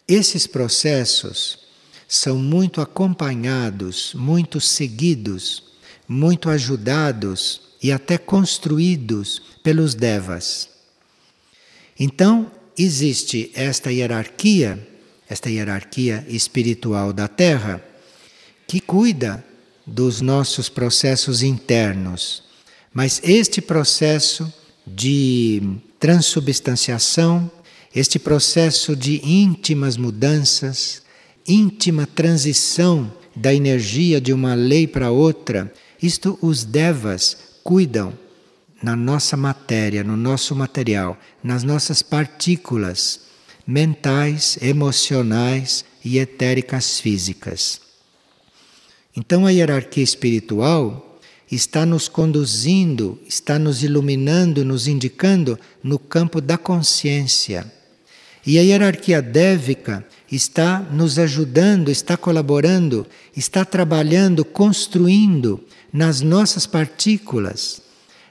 Esses 0.06 0.46
processos 0.46 1.58
são 2.06 2.36
muito 2.36 2.80
acompanhados, 2.80 4.12
muito 4.14 4.60
seguidos, 4.60 5.62
muito 6.06 6.50
ajudados 6.50 7.60
e 7.82 7.90
até 7.90 8.18
construídos 8.18 9.40
pelos 9.62 9.94
devas. 9.94 10.68
Então, 11.98 12.50
existe 12.76 13.50
esta 13.54 13.90
hierarquia, 13.90 14.86
esta 15.28 15.48
hierarquia 15.48 16.24
espiritual 16.28 17.12
da 17.12 17.26
Terra, 17.26 17.82
que 18.66 18.80
cuida 18.80 19.44
dos 19.86 20.20
nossos 20.20 20.68
processos 20.68 21.42
internos. 21.42 22.42
Mas 22.92 23.20
este 23.24 23.60
processo 23.60 24.52
de 24.86 25.78
transubstanciação 25.98 27.50
este 27.94 28.18
processo 28.18 28.96
de 28.96 29.20
íntimas 29.24 29.96
mudanças, 29.96 31.02
íntima 31.46 32.06
transição 32.06 33.12
da 33.36 33.54
energia 33.54 34.20
de 34.20 34.32
uma 34.32 34.54
lei 34.54 34.86
para 34.86 35.10
outra, 35.10 35.72
isto 36.02 36.38
os 36.42 36.64
devas 36.64 37.36
cuidam 37.62 38.12
na 38.82 38.96
nossa 38.96 39.36
matéria, 39.36 40.02
no 40.02 40.16
nosso 40.16 40.54
material, 40.56 41.16
nas 41.42 41.62
nossas 41.62 42.02
partículas 42.02 43.20
mentais, 43.66 44.58
emocionais 44.60 45.84
e 46.04 46.18
etéricas 46.18 47.00
físicas. 47.00 47.80
Então 49.16 49.46
a 49.46 49.50
hierarquia 49.50 50.02
espiritual 50.02 51.18
está 51.50 51.86
nos 51.86 52.08
conduzindo, 52.08 53.18
está 53.26 53.58
nos 53.58 53.82
iluminando, 53.82 54.64
nos 54.64 54.88
indicando 54.88 55.58
no 55.82 55.98
campo 55.98 56.40
da 56.40 56.58
consciência. 56.58 57.72
E 58.46 58.58
a 58.58 58.62
hierarquia 58.62 59.22
dévica 59.22 60.04
está 60.30 60.80
nos 60.80 61.18
ajudando, 61.18 61.90
está 61.90 62.16
colaborando, 62.16 63.06
está 63.36 63.64
trabalhando, 63.64 64.44
construindo 64.44 65.64
nas 65.92 66.20
nossas 66.20 66.66
partículas, 66.66 67.80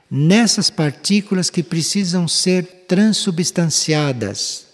nessas 0.09 0.69
partículas 0.69 1.49
que 1.49 1.63
precisam 1.63 2.27
ser 2.27 2.63
transubstanciadas. 2.87 4.67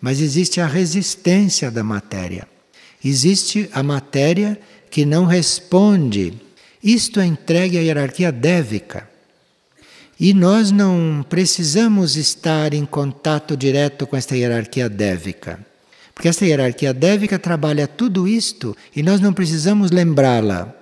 Mas 0.00 0.20
existe 0.20 0.60
a 0.60 0.66
resistência 0.66 1.70
da 1.70 1.82
matéria. 1.82 2.46
Existe 3.02 3.68
a 3.72 3.82
matéria 3.82 4.60
que 4.90 5.06
não 5.06 5.24
responde. 5.24 6.34
Isto 6.82 7.20
é 7.20 7.26
entregue 7.26 7.78
à 7.78 7.80
hierarquia 7.80 8.32
dévica. 8.32 9.09
E 10.20 10.34
nós 10.34 10.70
não 10.70 11.24
precisamos 11.26 12.14
estar 12.14 12.74
em 12.74 12.84
contato 12.84 13.56
direto 13.56 14.06
com 14.06 14.14
esta 14.14 14.36
hierarquia 14.36 14.86
dévica. 14.86 15.58
Porque 16.14 16.28
esta 16.28 16.44
hierarquia 16.44 16.92
dévica 16.92 17.38
trabalha 17.38 17.88
tudo 17.88 18.28
isto 18.28 18.76
e 18.94 19.02
nós 19.02 19.18
não 19.18 19.32
precisamos 19.32 19.90
lembrá-la. 19.90 20.74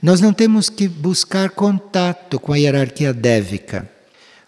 Nós 0.00 0.20
não 0.20 0.32
temos 0.32 0.70
que 0.70 0.86
buscar 0.86 1.50
contato 1.50 2.38
com 2.38 2.52
a 2.52 2.56
hierarquia 2.56 3.12
dévica, 3.12 3.90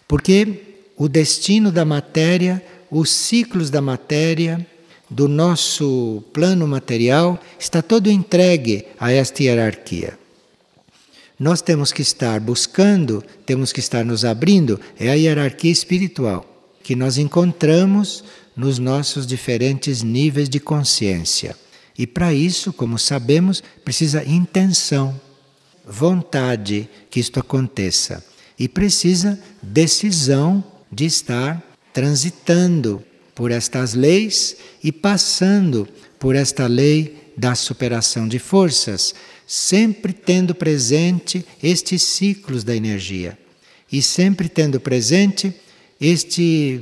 porque 0.07 0.77
o 0.95 1.09
destino 1.09 1.69
da 1.69 1.83
matéria, 1.83 2.63
os 2.89 3.11
ciclos 3.11 3.69
da 3.69 3.81
matéria, 3.81 4.65
do 5.09 5.27
nosso 5.27 6.23
plano 6.31 6.65
material, 6.65 7.37
está 7.59 7.81
todo 7.81 8.09
entregue 8.09 8.87
a 8.97 9.11
esta 9.11 9.43
hierarquia. 9.43 10.17
Nós 11.43 11.61
temos 11.61 11.91
que 11.91 12.01
estar 12.01 12.39
buscando, 12.39 13.21
temos 13.45 13.73
que 13.73 13.81
estar 13.81 14.05
nos 14.05 14.23
abrindo, 14.23 14.79
é 14.97 15.09
a 15.09 15.13
hierarquia 15.15 15.73
espiritual 15.73 16.71
que 16.81 16.95
nós 16.95 17.17
encontramos 17.17 18.23
nos 18.55 18.79
nossos 18.79 19.27
diferentes 19.27 20.01
níveis 20.01 20.47
de 20.47 20.61
consciência. 20.61 21.53
E 21.99 22.07
para 22.07 22.33
isso, 22.33 22.71
como 22.71 22.97
sabemos, 22.97 23.61
precisa 23.83 24.23
intenção, 24.23 25.19
vontade 25.85 26.89
que 27.09 27.19
isto 27.19 27.41
aconteça. 27.41 28.23
E 28.57 28.69
precisa 28.69 29.37
decisão 29.61 30.63
de 30.89 31.03
estar 31.03 31.61
transitando 31.91 33.03
por 33.35 33.51
estas 33.51 33.93
leis 33.93 34.55
e 34.81 34.93
passando 34.93 35.89
por 36.17 36.37
esta 36.37 36.67
lei 36.67 37.33
da 37.35 37.53
superação 37.53 38.29
de 38.29 38.39
forças, 38.39 39.13
sempre 39.45 40.13
tendo 40.13 40.55
presente 40.55 41.45
estes 41.61 42.01
ciclos 42.01 42.63
da 42.63 42.75
energia 42.75 43.37
e 43.91 44.01
sempre 44.01 44.49
tendo 44.49 44.79
presente 44.79 45.53
este 45.99 46.81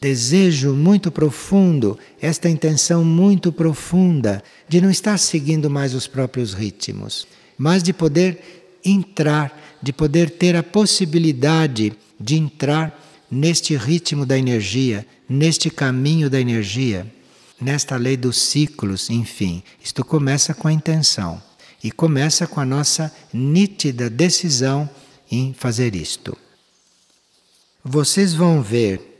desejo 0.00 0.72
muito 0.74 1.10
profundo, 1.10 1.98
esta 2.20 2.48
intenção 2.48 3.04
muito 3.04 3.52
profunda 3.52 4.42
de 4.68 4.80
não 4.80 4.90
estar 4.90 5.18
seguindo 5.18 5.70
mais 5.70 5.94
os 5.94 6.06
próprios 6.06 6.52
ritmos, 6.54 7.26
mas 7.56 7.82
de 7.82 7.92
poder 7.92 8.78
entrar, 8.84 9.76
de 9.80 9.92
poder 9.92 10.30
ter 10.30 10.56
a 10.56 10.62
possibilidade 10.62 11.92
de 12.18 12.36
entrar 12.36 12.98
neste 13.30 13.76
ritmo 13.76 14.26
da 14.26 14.36
energia, 14.36 15.06
neste 15.28 15.70
caminho 15.70 16.28
da 16.28 16.40
energia, 16.40 17.06
nesta 17.60 17.96
lei 17.96 18.16
dos 18.16 18.40
ciclos, 18.40 19.08
enfim. 19.08 19.62
Isto 19.82 20.04
começa 20.04 20.52
com 20.52 20.68
a 20.68 20.72
intenção 20.72 21.40
e 21.82 21.90
começa 21.90 22.46
com 22.46 22.60
a 22.60 22.64
nossa 22.64 23.12
nítida 23.32 24.08
decisão 24.08 24.88
em 25.30 25.52
fazer 25.52 25.94
isto. 25.94 26.36
Vocês 27.84 28.34
vão 28.34 28.62
ver 28.62 29.12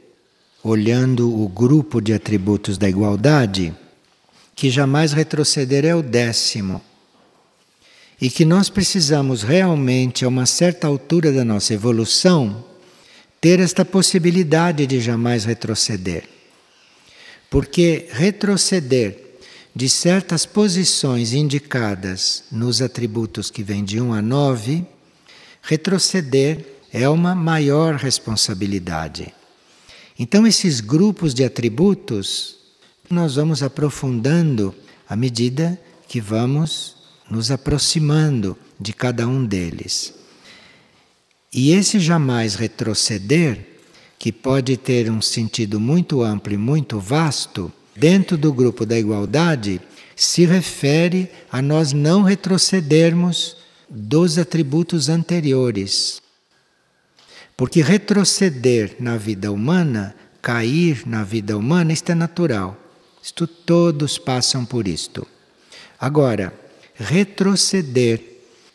olhando 0.63 1.43
o 1.43 1.49
grupo 1.49 2.01
de 2.01 2.13
atributos 2.13 2.79
da 2.79 2.89
igualdade, 2.89 3.75
que 4.55 4.71
jamais 4.71 5.13
retroceder 5.13 5.85
é 5.85 5.95
o 5.95 6.03
décimo. 6.03 6.81
E 8.21 8.31
que 8.31 8.45
nós 8.45 8.69
precisamos 8.69 9.43
realmente, 9.43 10.25
a 10.25 10.29
uma 10.29 10.47
certa 10.47 10.87
altura 10.87 11.33
da 11.33 11.45
nossa 11.45 11.75
evolução, 11.75 12.65
ter 13.41 13.59
esta 13.59 13.85
possibilidade 13.85 14.87
de 14.87 15.01
jamais 15.01 15.45
retroceder. 15.45 16.29
Porque 17.51 18.07
retroceder 18.13 19.32
de 19.75 19.89
certas 19.89 20.45
posições 20.45 21.33
indicadas 21.33 22.45
nos 22.53 22.83
atributos 22.83 23.51
que 23.51 23.63
vêm 23.63 23.85
de 23.85 24.01
1 24.01 24.13
a 24.13 24.21
9, 24.21 24.85
retroceder 25.63 26.67
é 26.93 27.09
uma 27.09 27.35
maior 27.35 27.95
responsabilidade. 27.95 29.33
Então, 30.19 30.47
esses 30.47 30.81
grupos 30.81 31.33
de 31.33 31.43
atributos 31.43 32.57
nós 33.09 33.35
vamos 33.35 33.63
aprofundando 33.63 34.75
à 35.09 35.17
medida 35.17 35.81
que 36.07 36.21
vamos 36.21 36.97
nos 37.31 37.51
aproximando 37.51 38.57
de 38.79 38.93
cada 38.93 39.27
um 39.27 39.45
deles. 39.45 40.15
E 41.53 41.73
esse 41.73 41.99
jamais 41.99 42.55
retroceder, 42.55 43.67
que 44.19 44.33
pode 44.33 44.77
ter 44.77 45.11
um 45.11 45.21
sentido 45.21 45.81
muito 45.81 46.23
amplo 46.23 46.53
e 46.53 46.57
muito 46.57 46.99
vasto, 46.99 47.73
dentro 47.95 48.37
do 48.37 48.53
grupo 48.53 48.85
da 48.87 48.99
igualdade, 48.99 49.81
se 50.17 50.45
refere 50.45 51.31
a 51.51 51.61
nós 51.61 51.93
não 51.93 52.23
retrocedermos 52.23 53.57
dos 53.89 54.39
atributos 54.39 55.09
anteriores. 55.09 56.23
Porque 57.57 57.83
retroceder 57.83 58.97
na 58.99 59.17
vida 59.17 59.53
humana, 59.53 60.15
cair 60.41 61.03
na 61.07 61.23
vida 61.23 61.57
humana, 61.57 61.93
isto 61.93 62.11
é 62.11 62.15
natural. 62.15 62.77
Isto 63.23 63.47
todos 63.47 64.19
passam 64.19 64.65
por 64.65 64.89
isto. 64.89 65.27
Agora, 65.99 66.53
retroceder 66.95 68.21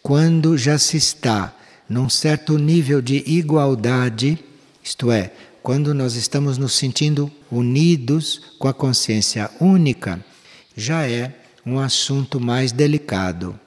quando 0.02 0.58
já 0.58 0.78
se 0.78 0.96
está 0.96 1.54
num 1.90 2.10
certo 2.10 2.58
nível 2.58 3.02
de 3.02 3.24
igualdade, 3.26 4.40
isto 4.82 5.12
é, 5.12 5.34
quando 5.68 5.94
nós 5.94 6.16
estamos 6.16 6.58
nos 6.58 6.76
sentindo 6.76 7.30
unidos 7.52 8.42
com 8.58 8.70
a 8.70 8.74
consciência 8.74 9.52
única, 9.60 10.26
já 10.78 11.06
é 11.06 11.42
um 11.66 11.78
assunto 11.78 12.40
mais 12.40 12.72
delicado. 12.72 13.60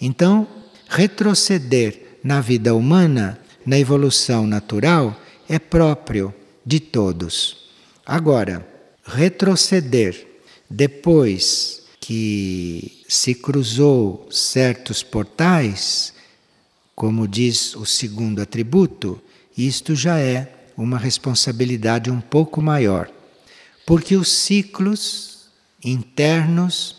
Então, 0.00 0.44
retroceder 0.88 2.18
na 2.24 2.40
vida 2.40 2.74
humana 2.74 3.38
na 3.64 3.78
evolução 3.78 4.44
natural 4.44 5.16
é 5.48 5.56
próprio 5.60 6.34
de 6.66 6.80
todos. 6.80 7.70
Agora, 8.04 8.68
retroceder 9.04 10.26
depois 10.68 11.82
que 12.00 13.04
se 13.08 13.36
cruzou 13.36 14.26
certos 14.32 15.04
portais, 15.04 16.12
como 16.92 17.28
diz 17.28 17.76
o 17.76 17.86
segundo 17.86 18.42
atributo, 18.42 19.22
isto 19.56 19.94
já 19.94 20.18
é 20.18 20.56
uma 20.82 20.98
responsabilidade 20.98 22.10
um 22.10 22.20
pouco 22.20 22.62
maior. 22.62 23.10
Porque 23.86 24.16
os 24.16 24.28
ciclos 24.30 25.48
internos 25.84 26.96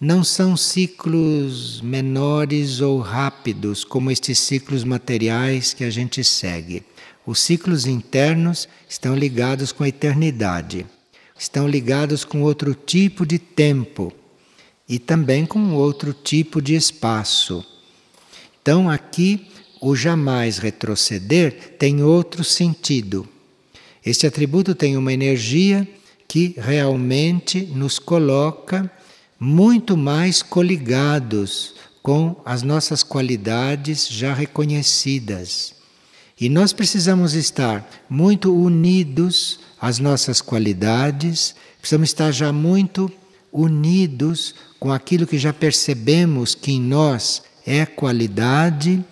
não 0.00 0.22
são 0.22 0.56
ciclos 0.56 1.80
menores 1.80 2.80
ou 2.80 2.98
rápidos 2.98 3.84
como 3.84 4.10
estes 4.10 4.38
ciclos 4.38 4.84
materiais 4.84 5.72
que 5.72 5.84
a 5.84 5.90
gente 5.90 6.22
segue. 6.24 6.82
Os 7.24 7.38
ciclos 7.38 7.86
internos 7.86 8.68
estão 8.88 9.14
ligados 9.14 9.70
com 9.70 9.84
a 9.84 9.88
eternidade, 9.88 10.84
estão 11.38 11.68
ligados 11.68 12.24
com 12.24 12.42
outro 12.42 12.74
tipo 12.74 13.24
de 13.24 13.38
tempo 13.38 14.12
e 14.88 14.98
também 14.98 15.46
com 15.46 15.72
outro 15.72 16.12
tipo 16.12 16.60
de 16.60 16.74
espaço. 16.74 17.64
Então, 18.60 18.90
aqui, 18.90 19.46
o 19.82 19.96
jamais 19.96 20.58
retroceder 20.58 21.74
tem 21.76 22.04
outro 22.04 22.44
sentido. 22.44 23.28
Este 24.06 24.28
atributo 24.28 24.76
tem 24.76 24.96
uma 24.96 25.12
energia 25.12 25.86
que 26.28 26.54
realmente 26.56 27.62
nos 27.74 27.98
coloca 27.98 28.88
muito 29.40 29.96
mais 29.96 30.40
coligados 30.40 31.74
com 32.00 32.40
as 32.44 32.62
nossas 32.62 33.02
qualidades 33.02 34.06
já 34.08 34.32
reconhecidas. 34.32 35.74
E 36.40 36.48
nós 36.48 36.72
precisamos 36.72 37.34
estar 37.34 37.88
muito 38.08 38.54
unidos 38.54 39.58
às 39.80 39.98
nossas 39.98 40.40
qualidades, 40.40 41.56
precisamos 41.80 42.08
estar 42.08 42.30
já 42.30 42.52
muito 42.52 43.10
unidos 43.52 44.54
com 44.78 44.92
aquilo 44.92 45.26
que 45.26 45.38
já 45.38 45.52
percebemos 45.52 46.54
que 46.54 46.70
em 46.70 46.80
nós 46.80 47.42
é 47.66 47.84
qualidade, 47.84 49.04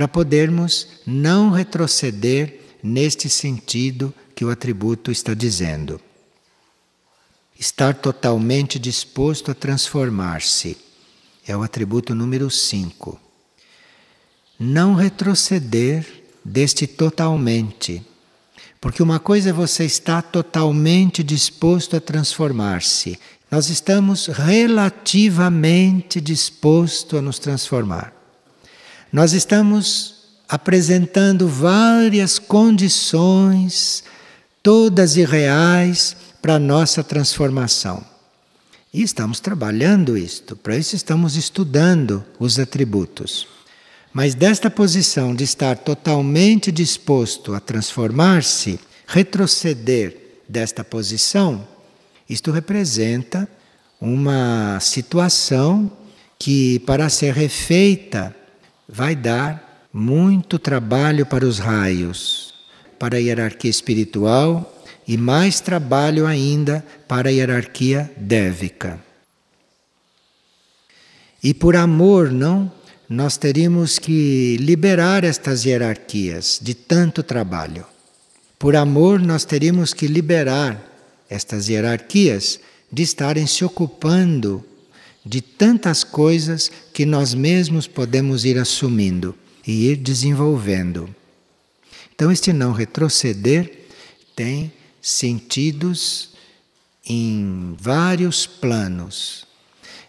para 0.00 0.08
podermos 0.08 0.88
não 1.06 1.50
retroceder 1.50 2.58
neste 2.82 3.28
sentido 3.28 4.14
que 4.34 4.42
o 4.42 4.48
atributo 4.48 5.10
está 5.10 5.34
dizendo. 5.34 6.00
Estar 7.58 7.92
totalmente 7.92 8.78
disposto 8.78 9.50
a 9.50 9.54
transformar-se 9.54 10.78
é 11.46 11.54
o 11.54 11.62
atributo 11.62 12.14
número 12.14 12.48
5. 12.50 13.20
Não 14.58 14.94
retroceder 14.94 16.06
deste 16.42 16.86
totalmente. 16.86 18.02
Porque 18.80 19.02
uma 19.02 19.18
coisa 19.18 19.50
é 19.50 19.52
você 19.52 19.84
estar 19.84 20.22
totalmente 20.22 21.22
disposto 21.22 21.94
a 21.94 22.00
transformar-se. 22.00 23.20
Nós 23.50 23.68
estamos 23.68 24.28
relativamente 24.28 26.22
dispostos 26.22 27.18
a 27.18 27.20
nos 27.20 27.38
transformar. 27.38 28.18
Nós 29.12 29.32
estamos 29.32 30.14
apresentando 30.48 31.48
várias 31.48 32.38
condições, 32.38 34.04
todas 34.62 35.16
irreais, 35.16 36.16
para 36.40 36.54
a 36.54 36.58
nossa 36.60 37.02
transformação. 37.02 38.04
E 38.94 39.02
estamos 39.02 39.40
trabalhando 39.40 40.16
isto, 40.16 40.54
para 40.56 40.76
isso 40.76 40.94
estamos 40.94 41.36
estudando 41.36 42.24
os 42.38 42.58
atributos. 42.58 43.48
Mas 44.12 44.34
desta 44.34 44.70
posição 44.70 45.34
de 45.34 45.44
estar 45.44 45.78
totalmente 45.78 46.70
disposto 46.70 47.54
a 47.54 47.60
transformar-se, 47.60 48.78
retroceder 49.06 50.16
desta 50.48 50.84
posição, 50.84 51.66
isto 52.28 52.50
representa 52.52 53.48
uma 54.00 54.78
situação 54.80 55.90
que, 56.38 56.78
para 56.80 57.08
ser 57.08 57.34
refeita, 57.34 58.34
vai 58.92 59.14
dar 59.14 59.88
muito 59.92 60.58
trabalho 60.58 61.24
para 61.24 61.46
os 61.46 61.58
raios, 61.58 62.54
para 62.98 63.16
a 63.16 63.20
hierarquia 63.20 63.70
espiritual 63.70 64.84
e 65.06 65.16
mais 65.16 65.60
trabalho 65.60 66.26
ainda 66.26 66.84
para 67.08 67.28
a 67.28 67.32
hierarquia 67.32 68.10
dévica. 68.16 68.98
E 71.42 71.54
por 71.54 71.74
amor, 71.74 72.30
não, 72.30 72.70
nós 73.08 73.36
teríamos 73.36 73.98
que 73.98 74.56
liberar 74.58 75.24
estas 75.24 75.64
hierarquias 75.64 76.58
de 76.60 76.74
tanto 76.74 77.22
trabalho. 77.22 77.86
Por 78.58 78.76
amor, 78.76 79.18
nós 79.20 79.44
teríamos 79.44 79.94
que 79.94 80.06
liberar 80.06 80.80
estas 81.28 81.68
hierarquias 81.68 82.60
de 82.92 83.02
estarem 83.02 83.46
se 83.46 83.64
ocupando 83.64 84.64
de 85.24 85.40
tantas 85.40 86.02
coisas 86.02 86.70
que 86.92 87.04
nós 87.04 87.34
mesmos 87.34 87.86
podemos 87.86 88.44
ir 88.44 88.58
assumindo 88.58 89.34
e 89.66 89.88
ir 89.88 89.96
desenvolvendo. 89.96 91.08
Então, 92.14 92.30
este 92.30 92.52
não 92.52 92.72
retroceder 92.72 93.86
tem 94.34 94.72
sentidos 95.00 96.30
em 97.06 97.74
vários 97.78 98.46
planos. 98.46 99.46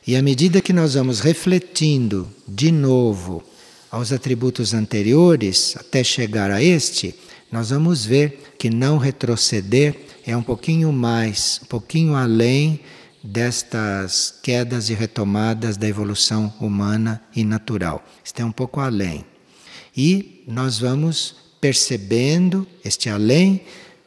E 0.06 0.16
à 0.16 0.22
medida 0.22 0.62
que 0.62 0.74
nós 0.74 0.96
vamos 0.96 1.20
refletindo 1.20 2.28
de 2.48 2.72
novo 2.72 3.44
aos 3.90 4.12
atributos 4.12 4.74
anteriores, 4.74 5.76
até 5.78 6.04
chegar 6.04 6.50
a 6.50 6.64
este, 6.64 7.14
nós 7.52 7.70
vamos 7.70 8.06
ver 8.06 8.54
que 8.58 8.70
não 8.70 8.98
retroceder 8.98 9.96
é 10.26 10.36
um 10.36 10.44
pouquinho 10.44 10.92
mais, 10.92 11.60
um 11.64 11.66
pouquinho 11.66 12.16
além 12.16 12.80
destas 13.24 14.34
quedas 14.42 14.90
e 14.90 14.94
retomadas 14.94 15.78
da 15.78 15.88
evolução 15.88 16.54
humana 16.60 17.22
e 17.36 17.44
natural. 17.44 18.04
Está 18.24 18.46
um 18.46 18.52
pouco 18.52 18.80
além. 18.80 19.26
E 19.96 20.44
nós 20.48 20.80
vamos 20.80 21.36
percebendo 21.60 22.68
este 22.84 23.10
além, 23.10 23.62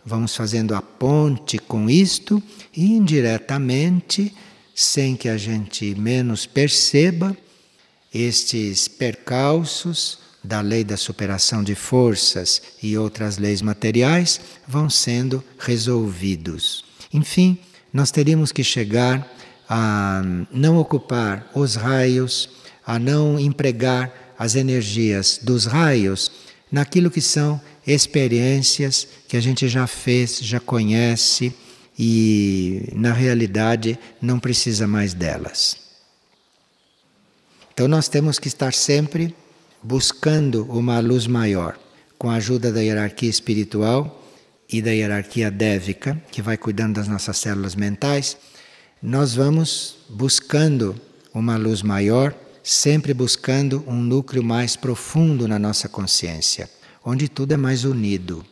vamos 0.05 0.35
fazendo 0.35 0.75
a 0.75 0.83
ponte 0.83 1.59
com 1.59 1.89
isto 1.89 2.43
e 2.77 2.93
indiretamente, 2.93 4.35
sem 4.75 5.15
que 5.15 5.29
a 5.29 5.37
gente 5.37 5.95
menos 5.95 6.47
perceba, 6.47 7.37
estes 8.13 8.89
percalços 8.89 10.19
da 10.43 10.61
lei 10.61 10.85
da 10.85 10.97
superação 10.97 11.65
de 11.65 11.75
forças 11.75 12.61
e 12.83 12.99
outras 12.99 13.39
leis 13.39 13.63
materiais 13.63 14.41
vão 14.69 14.91
sendo 14.91 15.43
resolvidos. 15.59 16.85
Enfim, 17.13 17.59
nós 17.95 18.11
teríamos 18.11 18.51
que 18.51 18.65
chegar 18.65 19.25
a 19.69 20.21
não 20.51 20.79
ocupar 20.79 21.49
os 21.55 21.77
raios, 21.77 22.51
a 22.85 22.99
não 22.99 23.39
empregar 23.39 24.35
as 24.37 24.57
energias 24.57 25.39
dos 25.41 25.65
raios 25.65 26.29
naquilo 26.73 27.09
que 27.09 27.21
são 27.21 27.61
experiências 27.87 29.07
que 29.29 29.37
a 29.37 29.41
gente 29.41 29.69
já 29.69 29.87
fez, 29.87 30.41
já 30.41 30.59
conhece 30.59 31.55
e 31.97 32.89
na 32.93 33.13
realidade 33.13 33.97
não 34.21 34.41
precisa 34.41 34.89
mais 34.89 35.15
delas. 35.15 35.77
Então 37.73 37.87
nós 37.87 38.09
temos 38.09 38.41
que 38.41 38.49
estar 38.49 38.75
sempre 38.75 39.33
buscando 39.81 40.65
uma 40.65 40.99
luz 40.99 41.29
maior, 41.29 41.79
com 42.19 42.29
a 42.29 42.35
ajuda 42.35 42.73
da 42.73 42.81
hierarquia 42.81 43.31
espiritual 43.31 44.24
e 44.79 44.83
da 44.83 44.91
hierarquia 44.91 45.53
dévica, 45.53 46.21
que 46.33 46.43
vai 46.43 46.57
cuidando 46.57 46.95
das 46.95 47.07
nossas 47.07 47.37
células 47.37 47.77
mentais, 47.77 48.37
nós 49.01 49.33
vamos 49.33 49.99
buscando 50.09 51.01
uma 51.33 51.57
luz 51.57 51.81
maior, 51.81 52.35
sempre 52.61 53.15
buscando 53.15 53.85
um 53.87 54.03
núcleo 54.03 54.43
mais 54.43 54.75
profundo 54.75 55.47
na 55.47 55.61
nossa 55.61 55.89
consciência, 55.89 56.69
onde 57.05 57.29
tudo 57.29 57.53
é 57.53 57.57
mais 57.57 57.85
unido. 57.85 58.45